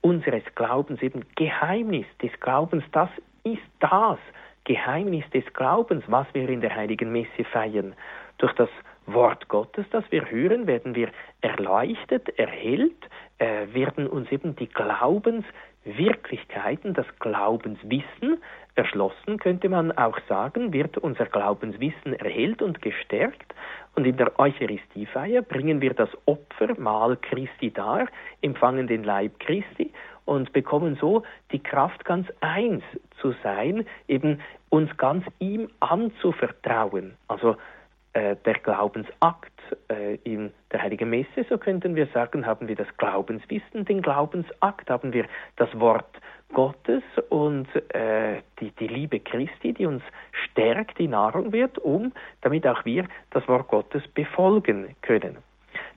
[0.00, 3.10] unseres Glaubens, eben Geheimnis des Glaubens, das
[3.42, 4.18] ist das
[4.64, 7.94] Geheimnis des Glaubens, was wir in der heiligen Messe feiern.
[8.38, 8.68] Durch das
[9.06, 11.10] Wort Gottes, das wir hören, werden wir
[11.40, 13.08] erleuchtet, erhellt,
[13.38, 18.38] äh, werden uns eben die Glaubenswirklichkeiten, das Glaubenswissen
[18.74, 23.54] erschlossen, könnte man auch sagen, wird unser Glaubenswissen erhellt und gestärkt.
[23.94, 28.06] Und in der Eucharistiefeier bringen wir das Opfermahl Christi dar,
[28.42, 29.90] empfangen den Leib Christi
[30.26, 31.22] und bekommen so
[31.52, 32.82] die Kraft, ganz eins
[33.20, 37.14] zu sein, eben uns ganz ihm anzuvertrauen.
[37.28, 37.56] Also
[38.16, 39.52] der Glaubensakt
[39.88, 44.88] äh, in der Heiligen Messe, so könnten wir sagen, haben wir das Glaubenswissen, den Glaubensakt,
[44.88, 46.08] haben wir das Wort
[46.52, 52.12] Gottes und äh, die, die Liebe Christi, die uns stärkt, die Nahrung wird, um,
[52.42, 55.38] damit auch wir das Wort Gottes befolgen können.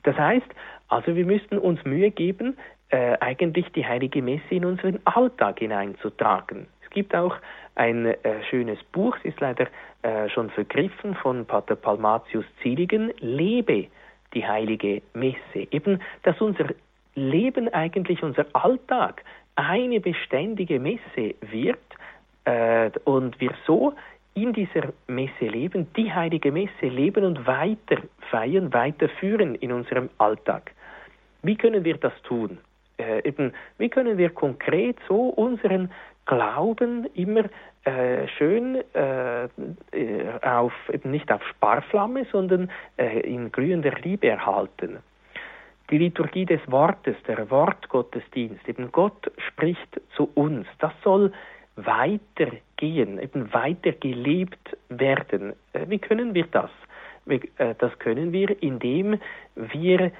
[0.03, 0.47] Das heißt,
[0.87, 2.57] also wir müssten uns Mühe geben,
[2.89, 6.67] äh, eigentlich die Heilige Messe in unseren Alltag hineinzutragen.
[6.83, 7.35] Es gibt auch
[7.75, 9.67] ein äh, schönes Buch, es ist leider
[10.01, 13.87] äh, schon vergriffen von Pater Palmatius Zieligen, Lebe
[14.33, 15.67] die heilige Messe.
[15.71, 16.67] Eben, dass unser
[17.15, 19.23] Leben eigentlich, unser Alltag
[19.55, 21.79] eine beständige Messe wird
[22.45, 23.93] äh, und wir so
[24.35, 27.97] in dieser Messe leben, die heilige Messe leben und weiter
[28.29, 30.71] feiern, weiterführen in unserem Alltag.
[31.41, 32.59] Wie können wir das tun?
[32.97, 35.91] Äh, eben, wie können wir konkret so unseren
[36.25, 37.45] Glauben immer
[37.85, 39.49] äh, schön äh, äh,
[40.41, 44.97] auf, eben nicht auf Sparflamme, sondern äh, in glühender Liebe erhalten.
[45.89, 51.31] Die Liturgie des Wortes, der Wortgottesdienst, eben Gott spricht zu uns, das soll
[51.77, 55.53] weitergehen, eben weiter gelebt werden.
[55.71, 56.71] Äh, wie können wir das?
[57.77, 59.19] Das können wir, indem
[59.53, 60.11] wir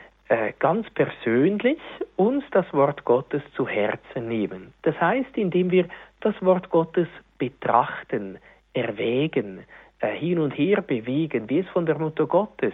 [0.59, 1.79] ganz persönlich
[2.17, 4.75] uns das Wort Gottes zu Herzen nehmen.
[4.83, 5.85] Das heißt, indem wir
[6.19, 7.07] das Wort Gottes
[7.39, 8.37] betrachten,
[8.73, 9.65] erwägen,
[10.01, 12.73] äh, hin und her bewegen, wie es von der Mutter Gottes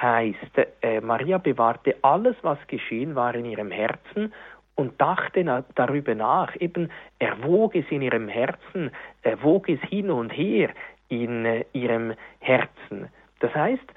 [0.00, 0.58] heißt.
[0.82, 4.32] Äh, Maria bewahrte alles, was geschehen war in ihrem Herzen
[4.74, 8.90] und dachte darüber nach, eben erwog es in ihrem Herzen,
[9.22, 10.68] erwog es hin und her
[11.08, 13.08] in äh, ihrem Herzen.
[13.40, 13.92] Das heißt,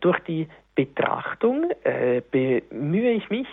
[0.00, 1.68] durch die Betrachtung
[2.30, 3.48] bemühe ich mich,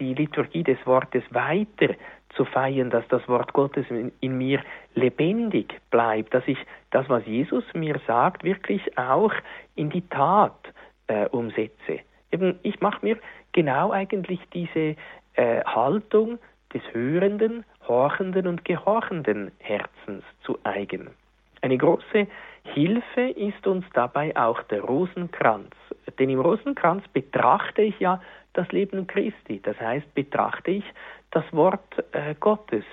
[0.00, 1.94] die Liturgie des Wortes weiter
[2.34, 4.60] zu feiern, dass das Wort Gottes in, in, mir
[4.94, 6.58] lebendig bleibt, dass ich
[6.90, 9.32] das, was Jesus mir sagt, wirklich auch
[9.74, 10.58] in die Tat
[11.06, 12.00] äh, umsetze.
[12.30, 13.18] Eben, ich mache mir
[13.52, 14.96] genau eigentlich diese
[15.34, 16.38] äh, Haltung
[16.74, 21.10] des hörenden, horchenden und gehorchenden Herzens zu eigen.
[21.62, 22.26] Eine große
[22.74, 25.74] Hilfe ist uns dabei auch der Rosenkranz.
[26.18, 28.20] Denn im Rosenkranz betrachte ich ja
[28.58, 29.60] das Leben Christi.
[29.62, 30.84] Das heißt, betrachte ich
[31.30, 32.84] das Wort äh, Gottes.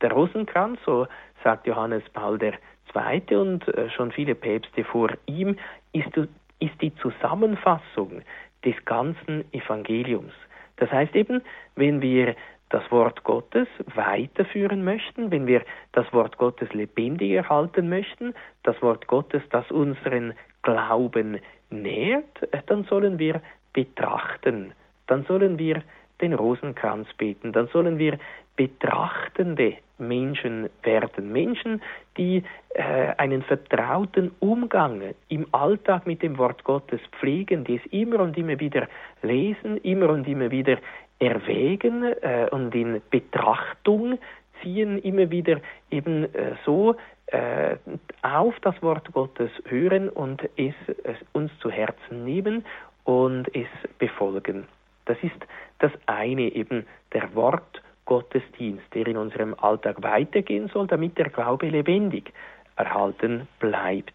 [0.00, 1.06] Der Rosenkranz, so
[1.44, 3.36] sagt Johannes Paul II.
[3.36, 5.56] und äh, schon viele Päpste vor ihm,
[5.92, 6.16] ist,
[6.58, 8.22] ist die Zusammenfassung
[8.64, 10.32] des ganzen Evangeliums.
[10.76, 11.42] Das heißt eben,
[11.76, 12.34] wenn wir
[12.70, 15.62] das Wort Gottes weiterführen möchten, wenn wir
[15.92, 18.34] das Wort Gottes lebendig erhalten möchten,
[18.64, 21.38] das Wort Gottes, das unseren Glauben
[21.70, 23.40] nährt, dann sollen wir
[23.72, 24.72] betrachten,
[25.06, 25.82] dann sollen wir
[26.20, 28.18] den Rosenkranz beten, dann sollen wir
[28.56, 31.32] betrachtende Menschen werden.
[31.32, 31.82] Menschen,
[32.16, 32.82] die äh,
[33.16, 38.58] einen vertrauten Umgang im Alltag mit dem Wort Gottes pflegen, die es immer und immer
[38.58, 38.88] wieder
[39.22, 40.78] lesen, immer und immer wieder
[41.18, 44.18] erwägen äh, und in Betrachtung
[44.62, 46.96] ziehen, immer wieder eben äh, so
[47.26, 47.76] äh,
[48.22, 50.74] auf das Wort Gottes hören und es,
[51.04, 52.64] es uns zu Herzen nehmen
[53.04, 54.66] und es befolgen.
[55.06, 55.36] Das ist
[55.78, 61.68] das eine eben der Wort Gottesdienst, der in unserem Alltag weitergehen soll, damit der Glaube
[61.68, 62.32] lebendig
[62.76, 64.14] erhalten bleibt.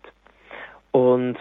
[0.91, 1.37] Und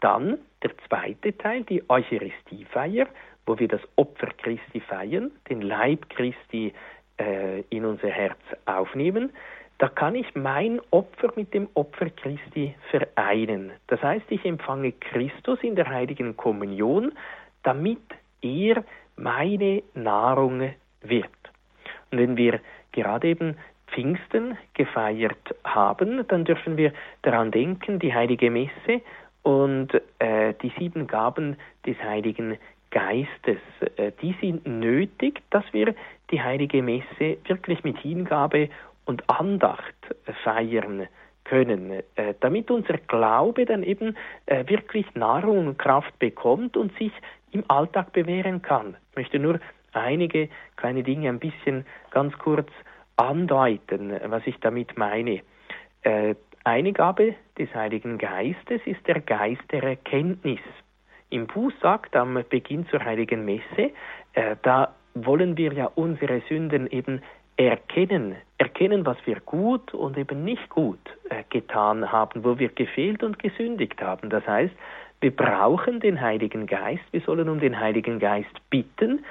[0.00, 3.06] dann der zweite Teil, die Eucharistiefeier,
[3.46, 6.72] wo wir das Opfer Christi feiern, den Leib Christi
[7.18, 9.30] äh, in unser Herz aufnehmen,
[9.78, 13.72] da kann ich mein Opfer mit dem Opfer Christi vereinen.
[13.88, 17.12] Das heißt, ich empfange Christus in der heiligen Kommunion,
[17.62, 18.00] damit
[18.42, 18.84] er
[19.16, 20.72] meine Nahrung
[21.02, 21.30] wird.
[22.10, 22.60] Und wenn wir
[22.92, 23.56] gerade eben
[23.88, 29.00] Pfingsten gefeiert haben, dann dürfen wir daran denken, die heilige Messe
[29.42, 31.56] und äh, die sieben Gaben
[31.86, 32.58] des Heiligen
[32.90, 33.58] Geistes,
[33.96, 35.94] äh, die sind nötig, dass wir
[36.30, 38.68] die heilige Messe wirklich mit Hingabe
[39.04, 39.94] und Andacht
[40.42, 41.06] feiern
[41.44, 44.16] können, äh, damit unser Glaube dann eben
[44.46, 47.12] äh, wirklich Nahrung und Kraft bekommt und sich
[47.56, 48.96] im Alltag bewähren kann.
[49.10, 49.60] Ich möchte nur
[49.92, 52.68] einige kleine Dinge ein bisschen ganz kurz
[53.16, 55.40] andeuten, was ich damit meine.
[56.64, 60.60] Eine Gabe des Heiligen Geistes ist der Geist der Erkenntnis
[61.30, 63.92] im Buß sagt am Beginn zur Heiligen Messe,
[64.34, 67.22] äh, da wollen wir ja unsere Sünden eben
[67.56, 71.00] erkennen, erkennen, was wir gut und eben nicht gut
[71.30, 74.30] äh, getan haben, wo wir gefehlt und gesündigt haben.
[74.30, 74.74] Das heißt,
[75.20, 79.24] wir brauchen den Heiligen Geist, wir sollen um den Heiligen Geist bitten,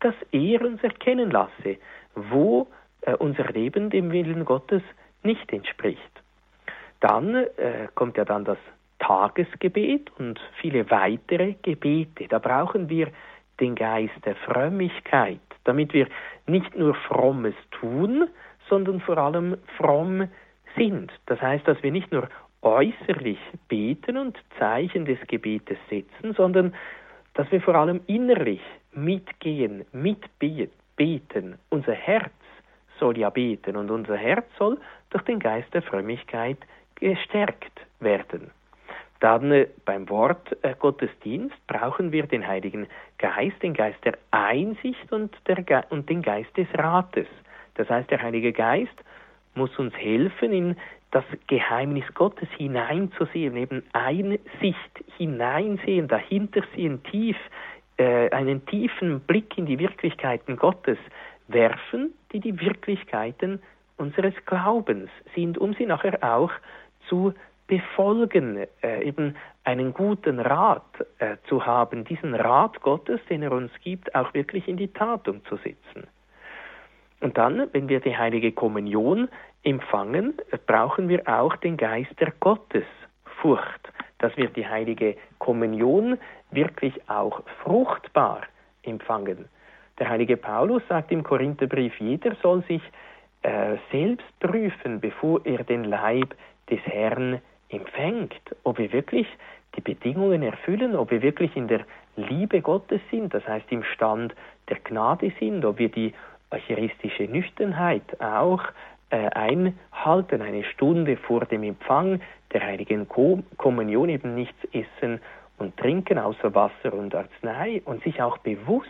[0.00, 1.78] dass er uns erkennen lasse,
[2.14, 2.68] wo
[3.02, 4.82] äh, unser Leben dem Willen Gottes
[5.22, 6.00] nicht entspricht.
[7.00, 8.58] Dann äh, kommt ja dann das
[8.98, 12.28] Tagesgebet und viele weitere Gebete.
[12.28, 13.08] Da brauchen wir
[13.60, 16.06] den Geist der Frömmigkeit, damit wir
[16.46, 18.28] nicht nur frommes tun,
[18.68, 20.28] sondern vor allem fromm
[20.76, 21.12] sind.
[21.26, 22.28] Das heißt, dass wir nicht nur
[22.62, 23.38] äußerlich
[23.68, 26.74] beten und Zeichen des Gebetes setzen, sondern
[27.34, 28.60] dass wir vor allem innerlich
[28.92, 31.58] mitgehen, mitbeten.
[31.70, 32.32] Unser Herz
[32.98, 34.78] soll ja beten und unser Herz soll
[35.10, 36.58] durch den Geist der Frömmigkeit
[36.96, 38.50] gestärkt werden.
[39.20, 42.88] Dann äh, beim Wort äh, Gottesdienst brauchen wir den Heiligen
[43.18, 47.28] Geist, den Geist der Einsicht und, der und den Geist des Rates.
[47.74, 48.94] Das heißt, der Heilige Geist
[49.54, 50.76] muss uns helfen, in
[51.12, 57.36] das Geheimnis Gottes hineinzusehen, eben Einsicht hineinsehen, dahinter sehen, tief,
[57.98, 60.98] äh, einen tiefen Blick in die Wirklichkeiten Gottes
[61.48, 63.62] werfen, die die Wirklichkeiten
[63.98, 66.50] unseres Glaubens sind, um sie nachher auch
[67.08, 67.34] zu
[67.66, 73.70] befolgen, äh, eben einen guten Rat äh, zu haben, diesen Rat Gottes, den er uns
[73.82, 76.06] gibt, auch wirklich in die Tat umzusetzen.
[77.20, 79.28] Und dann, wenn wir die heilige Kommunion
[79.64, 80.34] empfangen,
[80.66, 86.18] brauchen wir auch den Geist der Gottesfurcht, dass wir die heilige Kommunion
[86.50, 88.42] wirklich auch fruchtbar
[88.82, 89.48] empfangen.
[89.98, 92.82] Der heilige Paulus sagt im Korintherbrief, jeder soll sich
[93.42, 96.34] äh, selbst prüfen, bevor er den Leib
[96.70, 99.26] des Herrn empfängt, ob wir wirklich
[99.76, 101.84] die Bedingungen erfüllen, ob wir wirklich in der
[102.16, 104.34] Liebe Gottes sind, das heißt im Stand
[104.68, 106.12] der Gnade sind, ob wir die
[106.50, 108.62] eucharistische Nüchternheit auch
[109.12, 112.20] einhalten, eine Stunde vor dem Empfang
[112.52, 115.20] der heiligen Kommunion eben nichts essen
[115.58, 118.88] und trinken außer Wasser und Arznei und sich auch bewusst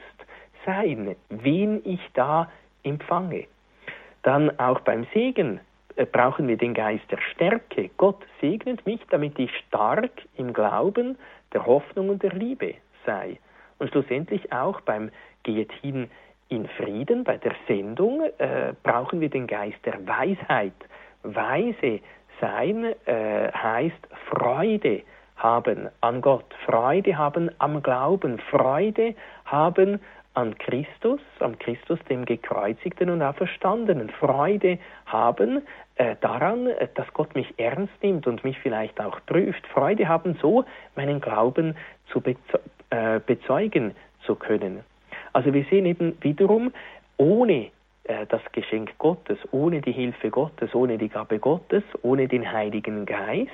[0.65, 2.49] sein, wen ich da
[2.83, 3.47] empfange.
[4.23, 5.61] Dann auch beim Segen
[5.97, 7.91] äh, brauchen wir den Geist der Stärke.
[7.97, 11.19] Gott segnet mich, damit ich stark im Glauben,
[11.53, 13.39] der Hoffnung und der Liebe sei.
[13.79, 15.11] Und schlussendlich auch beim
[15.43, 16.09] Geht hin
[16.49, 20.75] in Frieden, bei der Sendung, äh, brauchen wir den Geist der Weisheit.
[21.23, 22.01] Weise
[22.41, 25.03] sein äh, heißt Freude
[25.37, 29.15] haben an Gott, Freude haben am Glauben, Freude
[29.45, 30.01] haben
[30.35, 35.63] an Christus, am Christus, dem gekreuzigten und auferstandenen, Freude haben
[35.97, 40.39] äh, daran, äh, dass Gott mich ernst nimmt und mich vielleicht auch prüft, Freude haben,
[40.41, 40.65] so
[40.97, 41.77] meinen Glauben
[42.11, 42.23] zu
[42.91, 44.81] äh, bezeugen zu können.
[45.33, 46.73] Also wir sehen eben wiederum,
[47.17, 47.71] ohne
[48.05, 53.07] äh, das Geschenk Gottes, ohne die Hilfe Gottes, ohne die Gabe Gottes, ohne den Heiligen
[53.07, 53.51] Geist,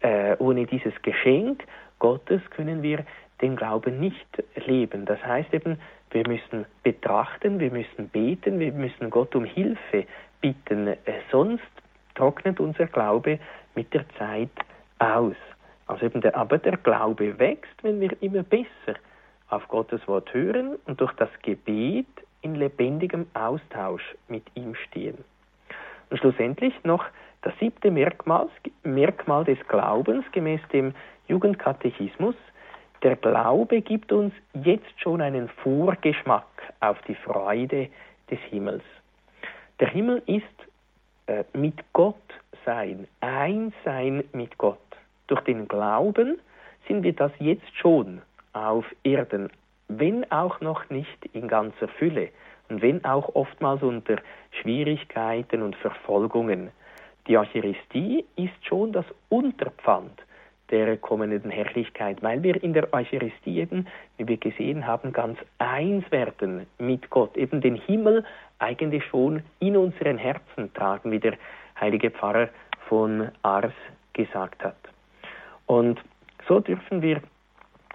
[0.00, 1.64] äh, ohne dieses Geschenk
[1.98, 3.04] Gottes können wir
[3.40, 4.26] den Glauben nicht
[4.66, 5.04] leben.
[5.04, 5.78] Das heißt eben,
[6.10, 10.06] wir müssen betrachten, wir müssen beten, wir müssen Gott um Hilfe
[10.40, 10.96] bitten, äh,
[11.30, 11.62] sonst
[12.14, 13.38] trocknet unser Glaube
[13.74, 14.50] mit der Zeit
[14.98, 15.36] aus.
[15.86, 18.98] Also eben der, aber der Glaube wächst, wenn wir immer besser
[19.50, 22.06] auf Gottes Wort hören und durch das Gebet
[22.42, 25.24] in lebendigem Austausch mit ihm stehen.
[26.10, 27.04] Und schlussendlich noch
[27.42, 28.48] das siebte Merkmal,
[28.82, 30.94] Merkmal des Glaubens gemäß dem
[31.28, 32.34] Jugendkatechismus.
[33.02, 36.46] Der Glaube gibt uns jetzt schon einen Vorgeschmack
[36.80, 37.88] auf die Freude
[38.30, 38.82] des Himmels.
[39.78, 40.44] Der Himmel ist
[41.26, 42.16] äh, mit Gott
[42.64, 44.78] sein, ein Sein mit Gott.
[45.28, 46.38] Durch den Glauben
[46.88, 48.22] sind wir das jetzt schon
[48.66, 49.50] auf Erden,
[49.88, 52.28] wenn auch noch nicht in ganzer Fülle
[52.68, 54.16] und wenn auch oftmals unter
[54.60, 56.70] Schwierigkeiten und Verfolgungen.
[57.26, 60.22] Die Eucharistie ist schon das Unterpfand
[60.70, 63.86] der kommenden Herrlichkeit, weil wir in der Eucharistie eben,
[64.18, 68.24] wie wir gesehen haben, ganz eins werden mit Gott, eben den Himmel
[68.58, 71.34] eigentlich schon in unseren Herzen tragen, wie der
[71.80, 72.48] heilige Pfarrer
[72.88, 73.72] von Ars
[74.12, 74.76] gesagt hat.
[75.66, 76.00] Und
[76.46, 77.22] so dürfen wir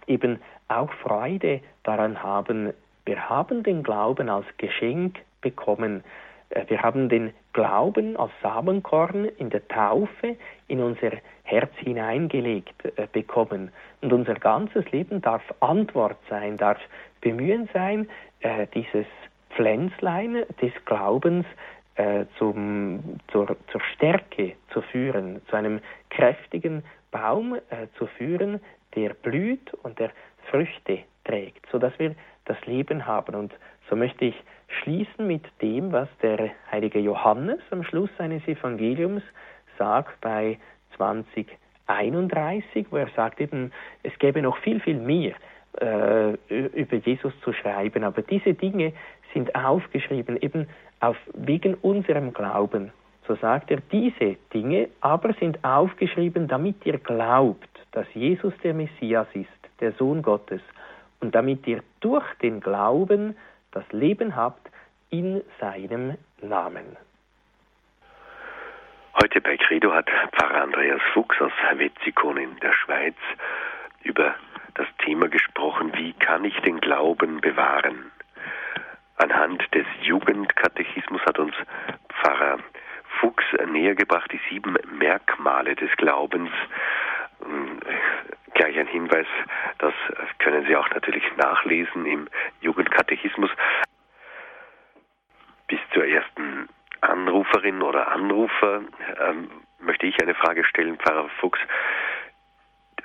[0.07, 2.73] eben auch Freude daran haben,
[3.05, 6.03] wir haben den Glauben als Geschenk bekommen.
[6.49, 10.37] Äh, wir haben den Glauben als Samenkorn in der Taufe
[10.67, 11.11] in unser
[11.43, 13.71] Herz hineingelegt äh, bekommen.
[14.01, 16.79] Und unser ganzes Leben darf Antwort sein, darf
[17.21, 18.09] Bemühen sein,
[18.39, 19.05] äh, dieses
[19.51, 21.45] Pflänzlein des Glaubens
[22.39, 27.59] zum, zur, zur Stärke zu führen, zu einem kräftigen Baum
[27.99, 28.59] zu führen,
[28.95, 30.09] der blüht und der
[30.49, 32.15] Früchte trägt, sodass wir
[32.45, 33.35] das Leben haben.
[33.35, 33.53] Und
[33.89, 34.35] so möchte ich
[34.81, 39.23] schließen mit dem, was der heilige Johannes am Schluss seines Evangeliums
[39.77, 40.57] sagt bei
[40.97, 43.71] 2031, wo er sagt eben,
[44.03, 45.33] es gäbe noch viel, viel mehr
[45.81, 48.93] äh, über Jesus zu schreiben, aber diese Dinge
[49.33, 50.67] sind aufgeschrieben eben
[50.99, 52.91] auf, wegen unserem Glauben.
[53.27, 59.27] So sagt er, diese Dinge aber sind aufgeschrieben, damit ihr glaubt, dass Jesus der Messias
[59.33, 59.47] ist,
[59.79, 60.61] der Sohn Gottes,
[61.19, 63.37] und damit ihr durch den Glauben
[63.71, 64.69] das Leben habt
[65.09, 66.97] in seinem Namen.
[69.21, 73.15] Heute bei Credo hat Pfarrer Andreas Fuchs aus Wetzikon in der Schweiz
[74.03, 74.35] über
[74.73, 78.11] das Thema gesprochen, wie kann ich den Glauben bewahren?
[79.17, 81.53] Anhand des Jugendkatechismus hat uns
[82.09, 82.57] Pfarrer
[83.19, 86.49] Fuchs nähergebracht die sieben Merkmale des Glaubens,
[88.53, 89.27] Gleich ein Hinweis,
[89.79, 89.93] das
[90.39, 92.27] können Sie auch natürlich nachlesen im
[92.61, 93.49] Jugendkatechismus.
[95.67, 96.69] Bis zur ersten
[97.01, 98.81] Anruferin oder Anrufer
[99.19, 99.49] ähm,
[99.79, 101.59] möchte ich eine Frage stellen, Pfarrer Fuchs.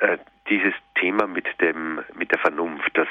[0.01, 0.18] Äh,
[0.49, 3.09] dieses Thema mit dem mit der Vernunft, dass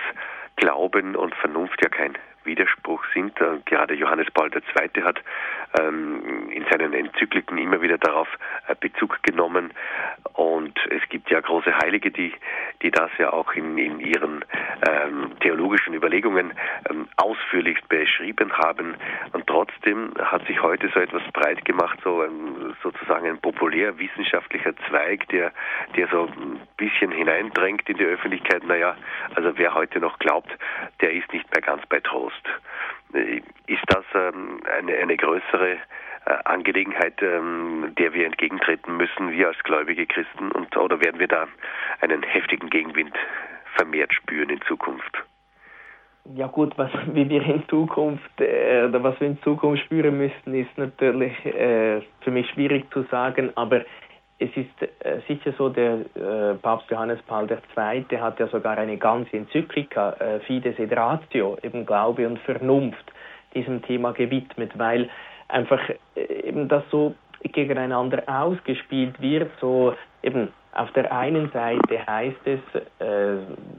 [0.55, 2.17] Glauben und Vernunft ja kein
[2.47, 3.39] Widerspruch sind.
[3.39, 5.03] Äh, gerade Johannes Paul II.
[5.03, 5.21] hat
[5.79, 8.27] ähm, in seinen Enzykliken immer wieder darauf
[8.67, 9.71] äh, Bezug genommen.
[10.33, 12.33] Und es gibt ja große Heilige, die,
[12.81, 14.43] die das ja auch in, in ihren
[14.87, 16.53] ähm, theologischen Überlegungen
[16.89, 18.95] ähm, ausführlich beschrieben haben.
[19.33, 22.25] Und trotzdem hat sich heute so etwas breit gemacht, so
[22.81, 25.51] sozusagen ein populärwissenschaftlicher Zweig, der,
[25.95, 28.63] der so ein bisschen hineindrängt in die Öffentlichkeit.
[28.65, 28.95] Naja,
[29.35, 30.51] also wer heute noch glaubt,
[31.01, 32.36] der ist nicht mehr ganz bei Trost.
[33.67, 35.77] Ist das ähm, eine, eine größere äh,
[36.45, 41.47] Angelegenheit, ähm, der wir entgegentreten müssen, wir als gläubige Christen, und, oder werden wir da
[42.01, 43.15] einen heftigen Gegenwind
[43.75, 45.23] vermehrt spüren in Zukunft?
[46.35, 50.77] Ja gut, was wie wir in Zukunft äh, was wir in Zukunft spüren müssen, ist
[50.77, 53.85] natürlich äh, für mich schwierig zu sagen, aber
[54.39, 58.17] es ist äh, sicher so, der äh, Papst Johannes Paul II.
[58.19, 63.11] hat ja sogar eine ganze Enzyklika, äh, Fides et Ratio, eben Glaube und Vernunft,
[63.55, 65.09] diesem Thema gewidmet, weil
[65.47, 65.79] einfach
[66.15, 72.59] eben das so gegeneinander ausgespielt wird, so eben auf der einen Seite heißt es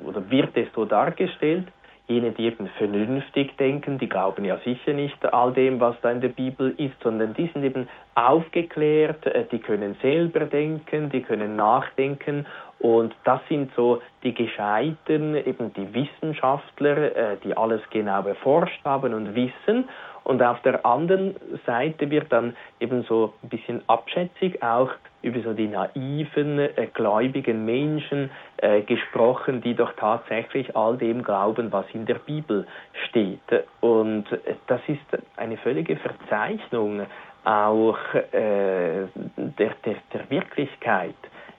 [0.05, 1.69] oder wird es so dargestellt,
[2.09, 6.21] jene, die eben vernünftig denken, die glauben ja sicher nicht all dem, was da in
[6.21, 11.55] der Bibel ist, sondern die sind eben aufgeklärt, äh, die können selber denken, die können
[11.57, 12.47] nachdenken
[12.79, 19.15] und das sind so die Gescheiten, eben die Wissenschaftler, äh, die alles genau erforscht haben
[19.15, 19.89] und wissen.
[20.29, 24.91] Und auf der anderen Seite wird dann eben so ein bisschen abschätzig auch
[25.23, 31.73] über so die naiven, äh, gläubigen Menschen äh, gesprochen, die doch tatsächlich all dem glauben,
[31.73, 32.67] was in der Bibel
[33.09, 33.41] steht.
[33.81, 35.01] Und äh, das ist
[35.39, 37.07] eine völlige Verzeichnung
[37.45, 39.07] auch äh,
[39.37, 41.17] der, der, der Wirklichkeit.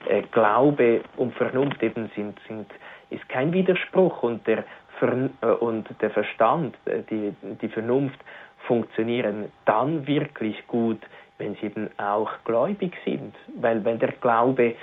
[0.08, 2.66] Äh, Glaube und Vernunft eben sind, sind,
[3.10, 4.62] ist kein Widerspruch und der,
[5.00, 6.76] Ver, äh, und der Verstand,
[7.10, 8.20] die, die Vernunft
[8.66, 11.00] funktionieren dann wirklich gut,
[11.38, 14.74] wenn sie eben auch gläubig sind, weil, weil der Glaube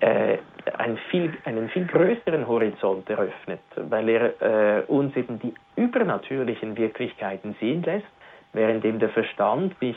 [0.00, 0.38] äh,
[0.76, 7.56] einen, viel, einen viel größeren Horizont eröffnet, weil er äh, uns eben die übernatürlichen Wirklichkeiten
[7.60, 8.06] sehen lässt,
[8.52, 9.96] während eben der Verstand sich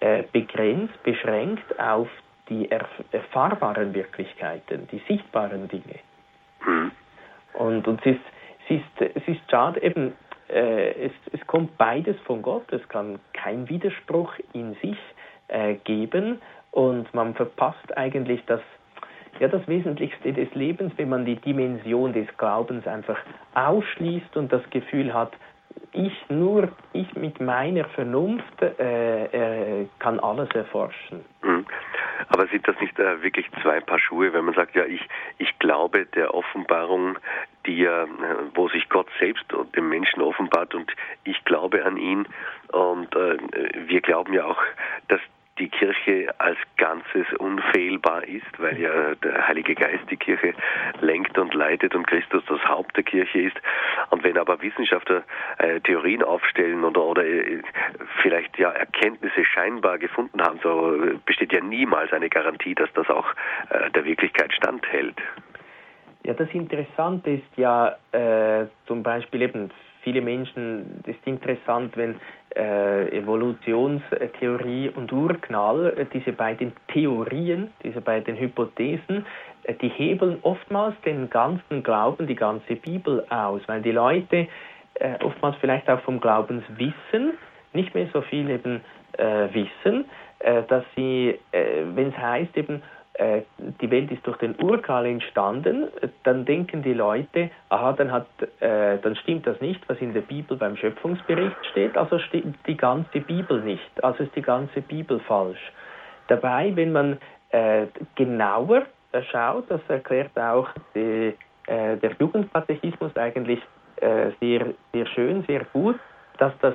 [0.00, 2.08] äh, begrenzt, beschränkt auf
[2.48, 5.98] die erf erfahrbaren Wirklichkeiten, die sichtbaren Dinge.
[6.66, 6.90] Mhm.
[7.54, 8.20] Und, und es, ist,
[8.68, 10.14] es, ist, es ist schade, eben,
[10.52, 14.98] es, es kommt beides von Gott, es kann kein Widerspruch in sich
[15.48, 16.40] äh, geben.
[16.70, 18.60] Und man verpasst eigentlich das,
[19.40, 23.18] ja, das Wesentlichste des Lebens, wenn man die Dimension des Glaubens einfach
[23.54, 25.32] ausschließt und das Gefühl hat,
[25.92, 29.24] ich nur, ich mit meiner Vernunft äh,
[29.82, 31.24] äh, kann alles erforschen.
[32.30, 35.02] Aber sind das nicht äh, wirklich zwei Paar Schuhe, wenn man sagt, ja, ich,
[35.38, 37.18] ich glaube der Offenbarung,
[37.66, 38.06] die äh,
[38.54, 39.44] wo sich Gott selbst
[39.76, 40.92] dem Menschen offenbart und
[41.24, 42.26] ich glaube an ihn.
[42.68, 43.36] Und äh,
[43.88, 44.62] wir glauben ja auch,
[45.08, 45.20] dass
[45.60, 50.54] die Kirche als Ganzes unfehlbar ist, weil ja der Heilige Geist die Kirche
[51.00, 53.56] lenkt und leitet und Christus das Haupt der Kirche ist.
[54.10, 55.22] Und wenn aber Wissenschaftler
[55.58, 57.60] äh, Theorien aufstellen oder, oder äh,
[58.22, 63.26] vielleicht ja Erkenntnisse scheinbar gefunden haben, so besteht ja niemals eine Garantie, dass das auch
[63.68, 65.16] äh, der Wirklichkeit standhält.
[66.24, 69.70] Ja, das Interessante ist ja äh, zum Beispiel eben
[70.02, 72.16] viele Menschen, das ist interessant, wenn
[72.56, 79.24] äh, Evolutionstheorie und Urknall, äh, diese beiden Theorien, diese beiden Hypothesen,
[79.64, 84.48] äh, die hebeln oftmals den ganzen Glauben, die ganze Bibel aus, weil die Leute
[84.94, 87.34] äh, oftmals vielleicht auch vom Glaubenswissen
[87.72, 88.80] nicht mehr so viel eben
[89.12, 90.06] äh, wissen,
[90.40, 92.82] äh, dass sie, wenn es heißt eben,
[93.18, 95.88] die Welt ist durch den Urknall entstanden,
[96.22, 98.26] dann denken die Leute, aha, dann, hat,
[98.60, 102.76] äh, dann stimmt das nicht, was in der Bibel beim Schöpfungsbericht steht, also stimmt die
[102.76, 105.72] ganze Bibel nicht, also ist die ganze Bibel falsch.
[106.28, 107.18] Dabei, wenn man
[107.50, 108.86] äh, genauer
[109.30, 111.34] schaut, das erklärt auch die,
[111.66, 113.60] äh, der Jugendkatechismus eigentlich
[113.96, 115.98] äh, sehr, sehr schön, sehr gut,
[116.38, 116.74] dass das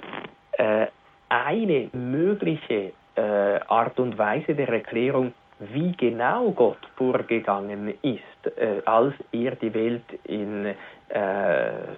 [0.53, 0.87] äh,
[1.29, 9.55] eine mögliche Art und Weise der Erklärung wie genau Gott vorgegangen ist, äh, als er
[9.55, 10.65] die Welt in,
[11.09, 11.95] äh,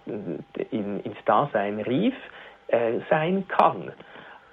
[0.72, 2.16] in, ins Dasein rief,
[2.68, 3.91] äh, sein kann.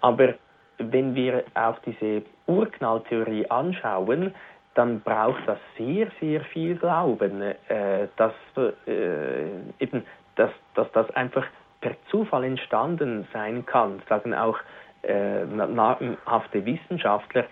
[0.01, 0.35] Aber
[0.79, 4.35] wenn wir auch diese Urknalltheorie anschauen,
[4.75, 9.47] dann braucht das sehr, sehr viel Glauben, äh, dass, äh,
[9.79, 10.05] eben,
[10.37, 11.47] dass, dass das einfach
[11.81, 14.59] per Zufall entstanden sein kann, sagen auch
[15.03, 17.45] äh, namhafte Wissenschaftler,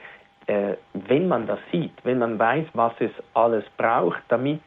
[0.46, 4.62] äh, wenn man das sieht, wenn man weiß, was es alles braucht, damit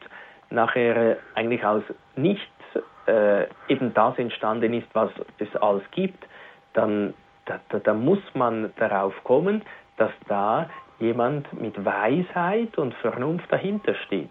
[0.50, 1.82] nachher äh, eigentlich aus
[2.14, 2.42] nichts
[3.06, 6.26] äh, eben das entstanden ist, was es alles gibt,
[6.72, 7.14] dann
[7.46, 9.62] da, da, da muss man darauf kommen,
[9.96, 10.68] dass da
[10.98, 14.30] jemand mit Weisheit und Vernunft dahinter steht.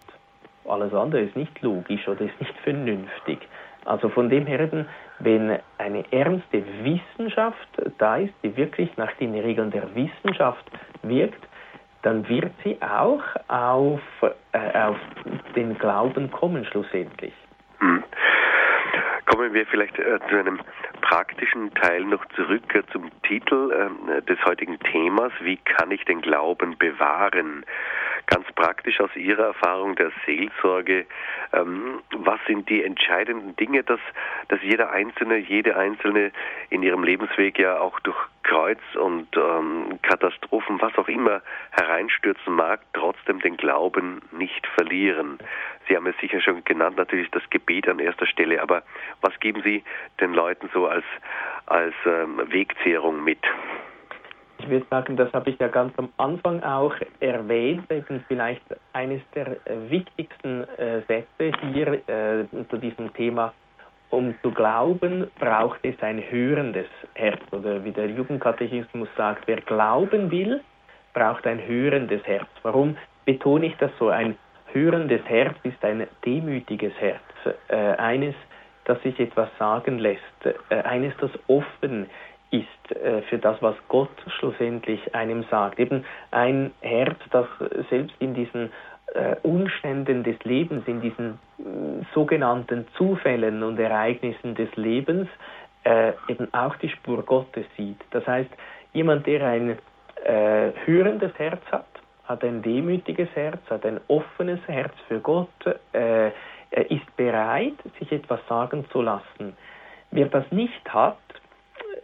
[0.68, 3.39] Alles andere ist nicht logisch oder ist nicht vernünftig.
[3.86, 4.88] Also von dem her eben,
[5.20, 7.70] wenn eine ernste Wissenschaft
[8.00, 10.66] da ist, die wirklich nach den Regeln der Wissenschaft
[11.04, 11.48] wirkt,
[12.02, 14.02] dann wird sie auch auf,
[14.52, 14.98] äh, auf
[15.56, 17.34] den Glauben kommen schlussendlich.
[17.80, 18.04] Hm.
[19.26, 20.60] Kommen wir vielleicht äh, zu einem
[21.02, 25.32] praktischen Teil noch zurück äh, zum Titel äh, des heutigen Themas.
[25.42, 27.66] Wie kann ich den Glauben bewahren?
[28.28, 31.05] Ganz praktisch aus Ihrer Erfahrung der Seelsorge,
[31.53, 33.99] ähm, was sind die entscheidenden Dinge, dass,
[34.47, 36.32] dass jeder Einzelne, jede Einzelne
[36.69, 42.82] in ihrem Lebensweg ja auch durch Kreuz und ähm, Katastrophen, was auch immer hereinstürzen mag,
[42.93, 45.39] trotzdem den Glauben nicht verlieren.
[45.88, 48.84] Sie haben es sicher schon genannt, natürlich das Gebet an erster Stelle, aber
[49.21, 49.84] was geben Sie
[50.19, 51.05] den Leuten so als,
[51.65, 53.39] als ähm, Wegzehrung mit?
[54.66, 58.63] Ich würde sagen, das habe ich ja ganz am Anfang auch erwähnt, eben vielleicht
[58.93, 59.57] eines der
[59.89, 63.53] wichtigsten äh, Sätze hier äh, zu diesem Thema.
[64.09, 67.41] um zu glauben, braucht es ein hörendes Herz.
[67.51, 70.61] Oder wie der Jugendkatechismus sagt, wer glauben will,
[71.13, 72.47] braucht ein hörendes Herz.
[72.63, 74.09] Warum betone ich das so?
[74.09, 74.36] Ein
[74.72, 77.22] hörendes Herz ist ein demütiges Herz.
[77.68, 78.36] Äh, eines,
[78.86, 80.22] das sich etwas sagen lässt.
[80.70, 85.80] Äh, eines, das offen ist äh, für das, was Gott schlussendlich einem sagt.
[85.80, 87.48] Eben ein Herz, das
[87.89, 88.72] selbst in diesen
[89.14, 91.64] äh, Umständen des Lebens, in diesen äh,
[92.14, 95.28] sogenannten Zufällen und Ereignissen des Lebens
[95.84, 98.00] äh, eben auch die Spur Gottes sieht.
[98.12, 98.50] Das heißt,
[98.93, 99.78] jemand, der ein
[100.24, 101.88] äh, hörendes Herz hat,
[102.26, 105.50] hat ein demütiges Herz, hat ein offenes Herz für Gott,
[105.93, 106.32] äh,
[106.89, 109.56] ist bereit, sich etwas sagen zu lassen.
[110.12, 111.18] Wer das nicht hat,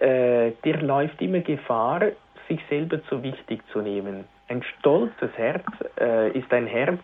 [0.02, 2.02] äh, der läuft immer Gefahr,
[2.48, 4.26] sich selber zu wichtig zu nehmen.
[4.48, 5.64] Ein stolzes Herz
[6.00, 7.00] äh, ist ein Herz,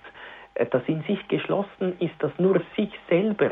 [0.56, 3.52] äh, das in sich geschlossen ist, das nur sich selber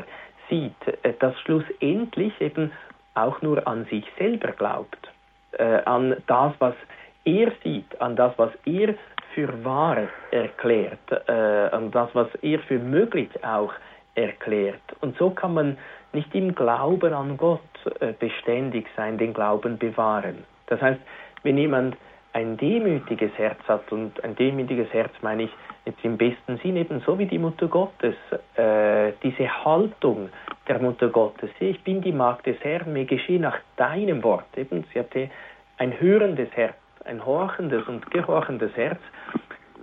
[0.50, 2.72] sieht, äh, das schlussendlich eben
[3.14, 5.10] auch nur an sich selber glaubt,
[5.54, 6.76] äh, an das, was
[7.24, 8.96] er sieht, an das, was er
[9.34, 13.74] für wahr erklärt, an das, was er für möglich auch
[14.14, 14.82] erklärt.
[15.02, 15.78] Und so kann man
[16.16, 17.62] nicht im Glauben an Gott
[18.00, 20.44] äh, beständig sein, den Glauben bewahren.
[20.68, 21.00] Das heißt,
[21.44, 21.96] wenn jemand
[22.34, 25.52] ein demütiges Herz hat, und ein demütiges Herz meine ich
[25.86, 28.16] jetzt im besten Sinn eben so wie die Mutter Gottes,
[28.56, 30.30] äh, diese Haltung
[30.68, 34.46] der Mutter Gottes, ich bin die Magd des Herrn, mir geschehe nach deinem Wort.
[34.58, 35.30] Eben, sie hatte
[35.78, 39.00] ein hörendes Herz, ein horchendes und gehorchendes Herz,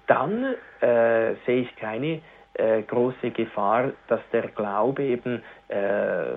[0.06, 2.20] dann äh, sehe ich keine
[2.55, 6.34] äh, große Gefahr, dass der Glaube eben, äh,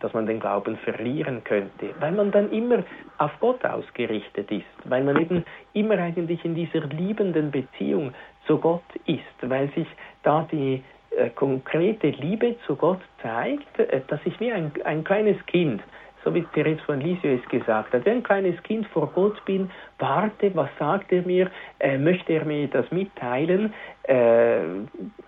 [0.00, 2.82] dass man den Glauben verlieren könnte, weil man dann immer
[3.18, 5.44] auf Gott ausgerichtet ist, weil man eben
[5.74, 8.14] immer eigentlich in dieser liebenden Beziehung
[8.46, 9.86] zu Gott ist, weil sich
[10.22, 15.44] da die äh, konkrete Liebe zu Gott zeigt, äh, dass ich wie ein, ein kleines
[15.46, 15.82] Kind
[16.28, 19.70] so wie Therese von Lisieux es gesagt hat, wenn ein kleines Kind vor Gott bin,
[19.98, 23.72] warte, was sagt er mir, äh, möchte er mir das mitteilen,
[24.02, 24.60] äh,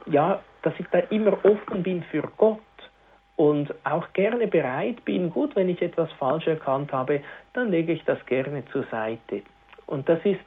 [0.07, 2.61] ja, dass ich da immer offen bin für Gott
[3.37, 7.23] und auch gerne bereit bin, gut, wenn ich etwas falsch erkannt habe,
[7.55, 9.43] dann lege ich das gerne zur Seite.
[9.87, 10.41] Und das ist,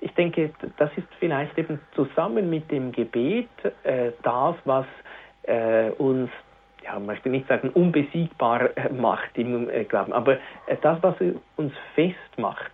[0.00, 3.48] ich denke, das ist vielleicht eben zusammen mit dem Gebet
[3.82, 4.86] äh, das, was
[5.42, 6.30] äh, uns
[6.84, 11.14] ja, man möchte nicht sagen unbesiegbar äh, macht im äh, Glauben, aber äh, das, was
[11.56, 12.72] uns festmacht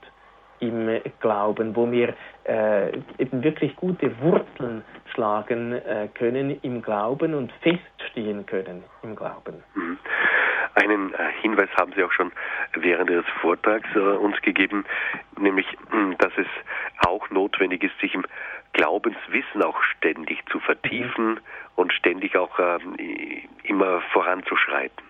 [0.60, 4.82] im Glauben, wo wir äh, eben wirklich gute Wurzeln
[5.14, 9.62] schlagen äh, können im Glauben und feststehen können im Glauben.
[10.78, 11.12] Einen
[11.42, 12.30] Hinweis haben Sie auch schon
[12.74, 14.84] während Ihres Vortrags äh, uns gegeben,
[15.36, 15.66] nämlich,
[16.18, 16.46] dass es
[17.04, 18.24] auch notwendig ist, sich im
[18.74, 21.40] Glaubenswissen auch ständig zu vertiefen
[21.74, 22.78] und ständig auch äh,
[23.64, 25.04] immer voranzuschreiten.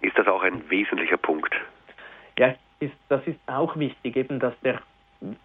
[0.00, 1.54] Ist das auch ein wesentlicher Punkt?
[2.38, 4.80] Ja, ist, das ist auch wichtig, eben, dass der,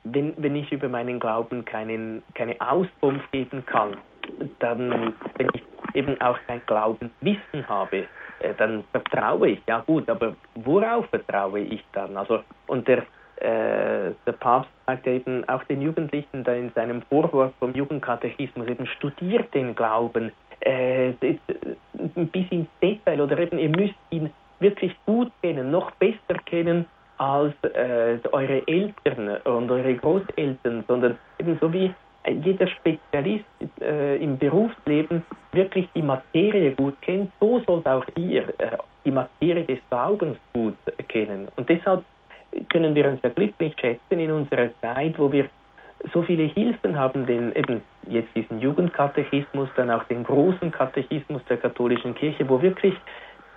[0.04, 3.98] wenn, wenn ich über meinen Glauben keinen, keine Auskunft geben kann,
[4.60, 5.64] dann, wenn ich
[5.96, 8.08] eben auch kein Glaubenswissen habe, äh,
[8.58, 9.62] dann vertraue ich.
[9.68, 12.16] Ja gut, aber worauf vertraue ich dann?
[12.18, 13.04] Also, und der
[13.38, 18.88] äh, der Papst sagt eben auch den Jugendlichen da in seinem Vorwort vom Jugendkatechismus eben
[18.88, 20.32] studiert den Glauben
[20.62, 26.88] äh, bis ins Detail oder eben ihr müsst ihn wirklich gut kennen, noch besser kennen
[27.20, 31.94] als äh, eure Eltern und eure Großeltern, sondern eben so wie
[32.30, 33.46] jeder Spezialist
[33.82, 39.64] äh, im Berufsleben wirklich die Materie gut kennt, so sollt auch ihr äh, die Materie
[39.64, 40.76] des Glaubens gut
[41.08, 41.48] kennen.
[41.56, 42.04] Und deshalb
[42.70, 45.50] können wir uns ja glücklich schätzen in unserer Zeit, wo wir
[46.14, 51.58] so viele Hilfen haben, den eben jetzt diesen Jugendkatechismus, dann auch den großen Katechismus der
[51.58, 52.94] katholischen Kirche, wo wirklich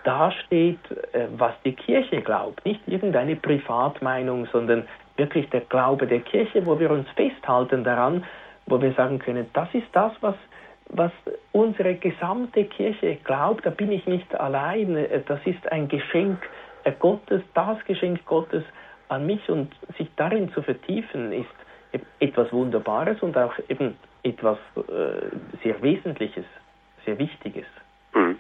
[0.05, 0.79] dasteht,
[1.12, 2.64] äh, was die Kirche glaubt.
[2.64, 8.25] Nicht irgendeine Privatmeinung, sondern wirklich der Glaube der Kirche, wo wir uns festhalten daran,
[8.66, 10.36] wo wir sagen können, das ist das, was,
[10.88, 11.12] was
[11.52, 16.38] unsere gesamte Kirche glaubt, da bin ich nicht allein, das ist ein Geschenk
[16.84, 18.64] äh, Gottes, das Geschenk Gottes
[19.08, 25.36] an mich und sich darin zu vertiefen, ist etwas Wunderbares und auch eben etwas äh,
[25.62, 26.44] sehr Wesentliches,
[27.04, 27.66] sehr Wichtiges.
[28.14, 28.38] Mhm.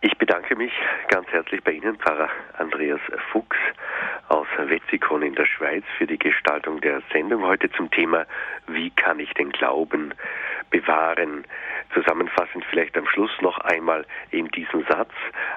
[0.00, 0.72] Ich bedanke mich
[1.08, 3.56] ganz herzlich bei Ihnen, Pfarrer Andreas Fuchs
[4.30, 8.26] aus Wetzikon in der Schweiz, für die Gestaltung der Sendung heute zum Thema
[8.68, 10.14] Wie kann ich den Glauben
[10.70, 11.44] bewahren?
[11.92, 15.10] Zusammenfassend vielleicht am Schluss noch einmal in diesen Satz,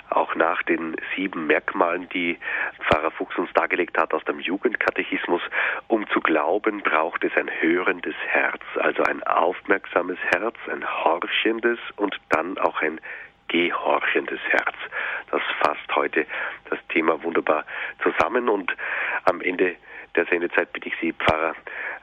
[0.09, 2.39] auch nach den sieben Merkmalen, die
[2.87, 5.43] Pfarrer Fuchs uns dargelegt hat aus dem Jugendkatechismus.
[5.87, 12.19] Um zu glauben, braucht es ein hörendes Herz, also ein aufmerksames Herz, ein horchendes und
[12.29, 12.99] dann auch ein
[13.47, 14.75] gehorchendes Herz.
[15.31, 16.25] Das fasst heute
[16.69, 17.65] das Thema wunderbar
[18.01, 18.75] zusammen und
[19.25, 19.75] am Ende
[20.15, 21.55] der Sendezeit bitte ich Sie, Pfarrer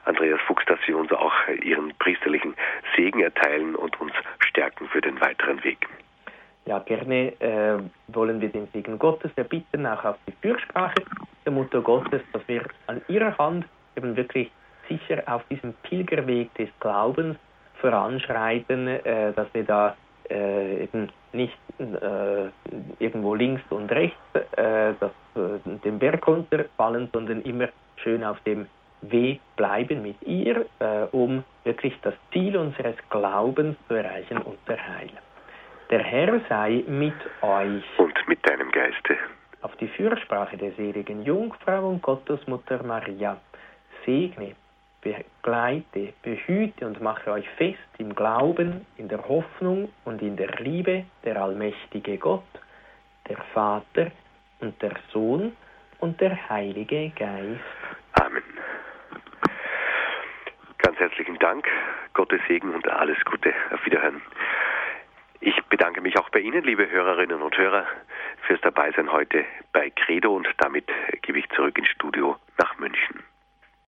[0.05, 1.33] Andreas Fuchs, dass Sie uns auch
[1.63, 2.55] Ihren priesterlichen
[2.95, 5.87] Segen erteilen und uns stärken für den weiteren Weg.
[6.65, 11.03] Ja, gerne äh, wollen wir den Segen Gottes erbitten, auch auf die Fürsprache
[11.45, 13.65] der Mutter Gottes, dass wir an ihrer Hand
[13.95, 14.51] eben wirklich
[14.87, 17.37] sicher auf diesem Pilgerweg des Glaubens
[17.79, 19.95] voranschreiten, äh, dass wir da
[20.31, 22.49] äh, eben nicht äh,
[22.99, 28.67] irgendwo links und rechts äh, das, äh, den Berg runterfallen, sondern immer schön auf dem
[29.01, 34.73] Weg bleiben mit ihr, äh, um wirklich das Ziel unseres Glaubens zu erreichen und zu
[34.73, 35.17] erheilen.
[35.89, 37.83] Der Herr sei mit euch.
[37.97, 39.17] Und mit deinem Geiste.
[39.61, 43.37] Auf die Fürsprache der seligen Jungfrau und Gottesmutter Maria
[44.05, 44.55] segne,
[45.01, 51.05] begleite, behüte und mache euch fest im Glauben, in der Hoffnung und in der Liebe
[51.23, 52.43] der allmächtige Gott,
[53.27, 54.11] der Vater
[54.59, 55.55] und der Sohn
[55.99, 57.59] und der Heilige Geist.
[58.13, 58.43] Amen.
[60.77, 61.67] Ganz herzlichen Dank,
[62.13, 63.53] Gottes Segen und alles Gute.
[63.71, 64.21] Auf Wiederhören.
[65.39, 67.85] Ich bedanke mich auch bei Ihnen, liebe Hörerinnen und Hörer,
[68.45, 69.43] fürs Dabeisein heute
[69.73, 70.85] bei Credo und damit
[71.23, 73.23] gebe ich zurück ins Studio nach München.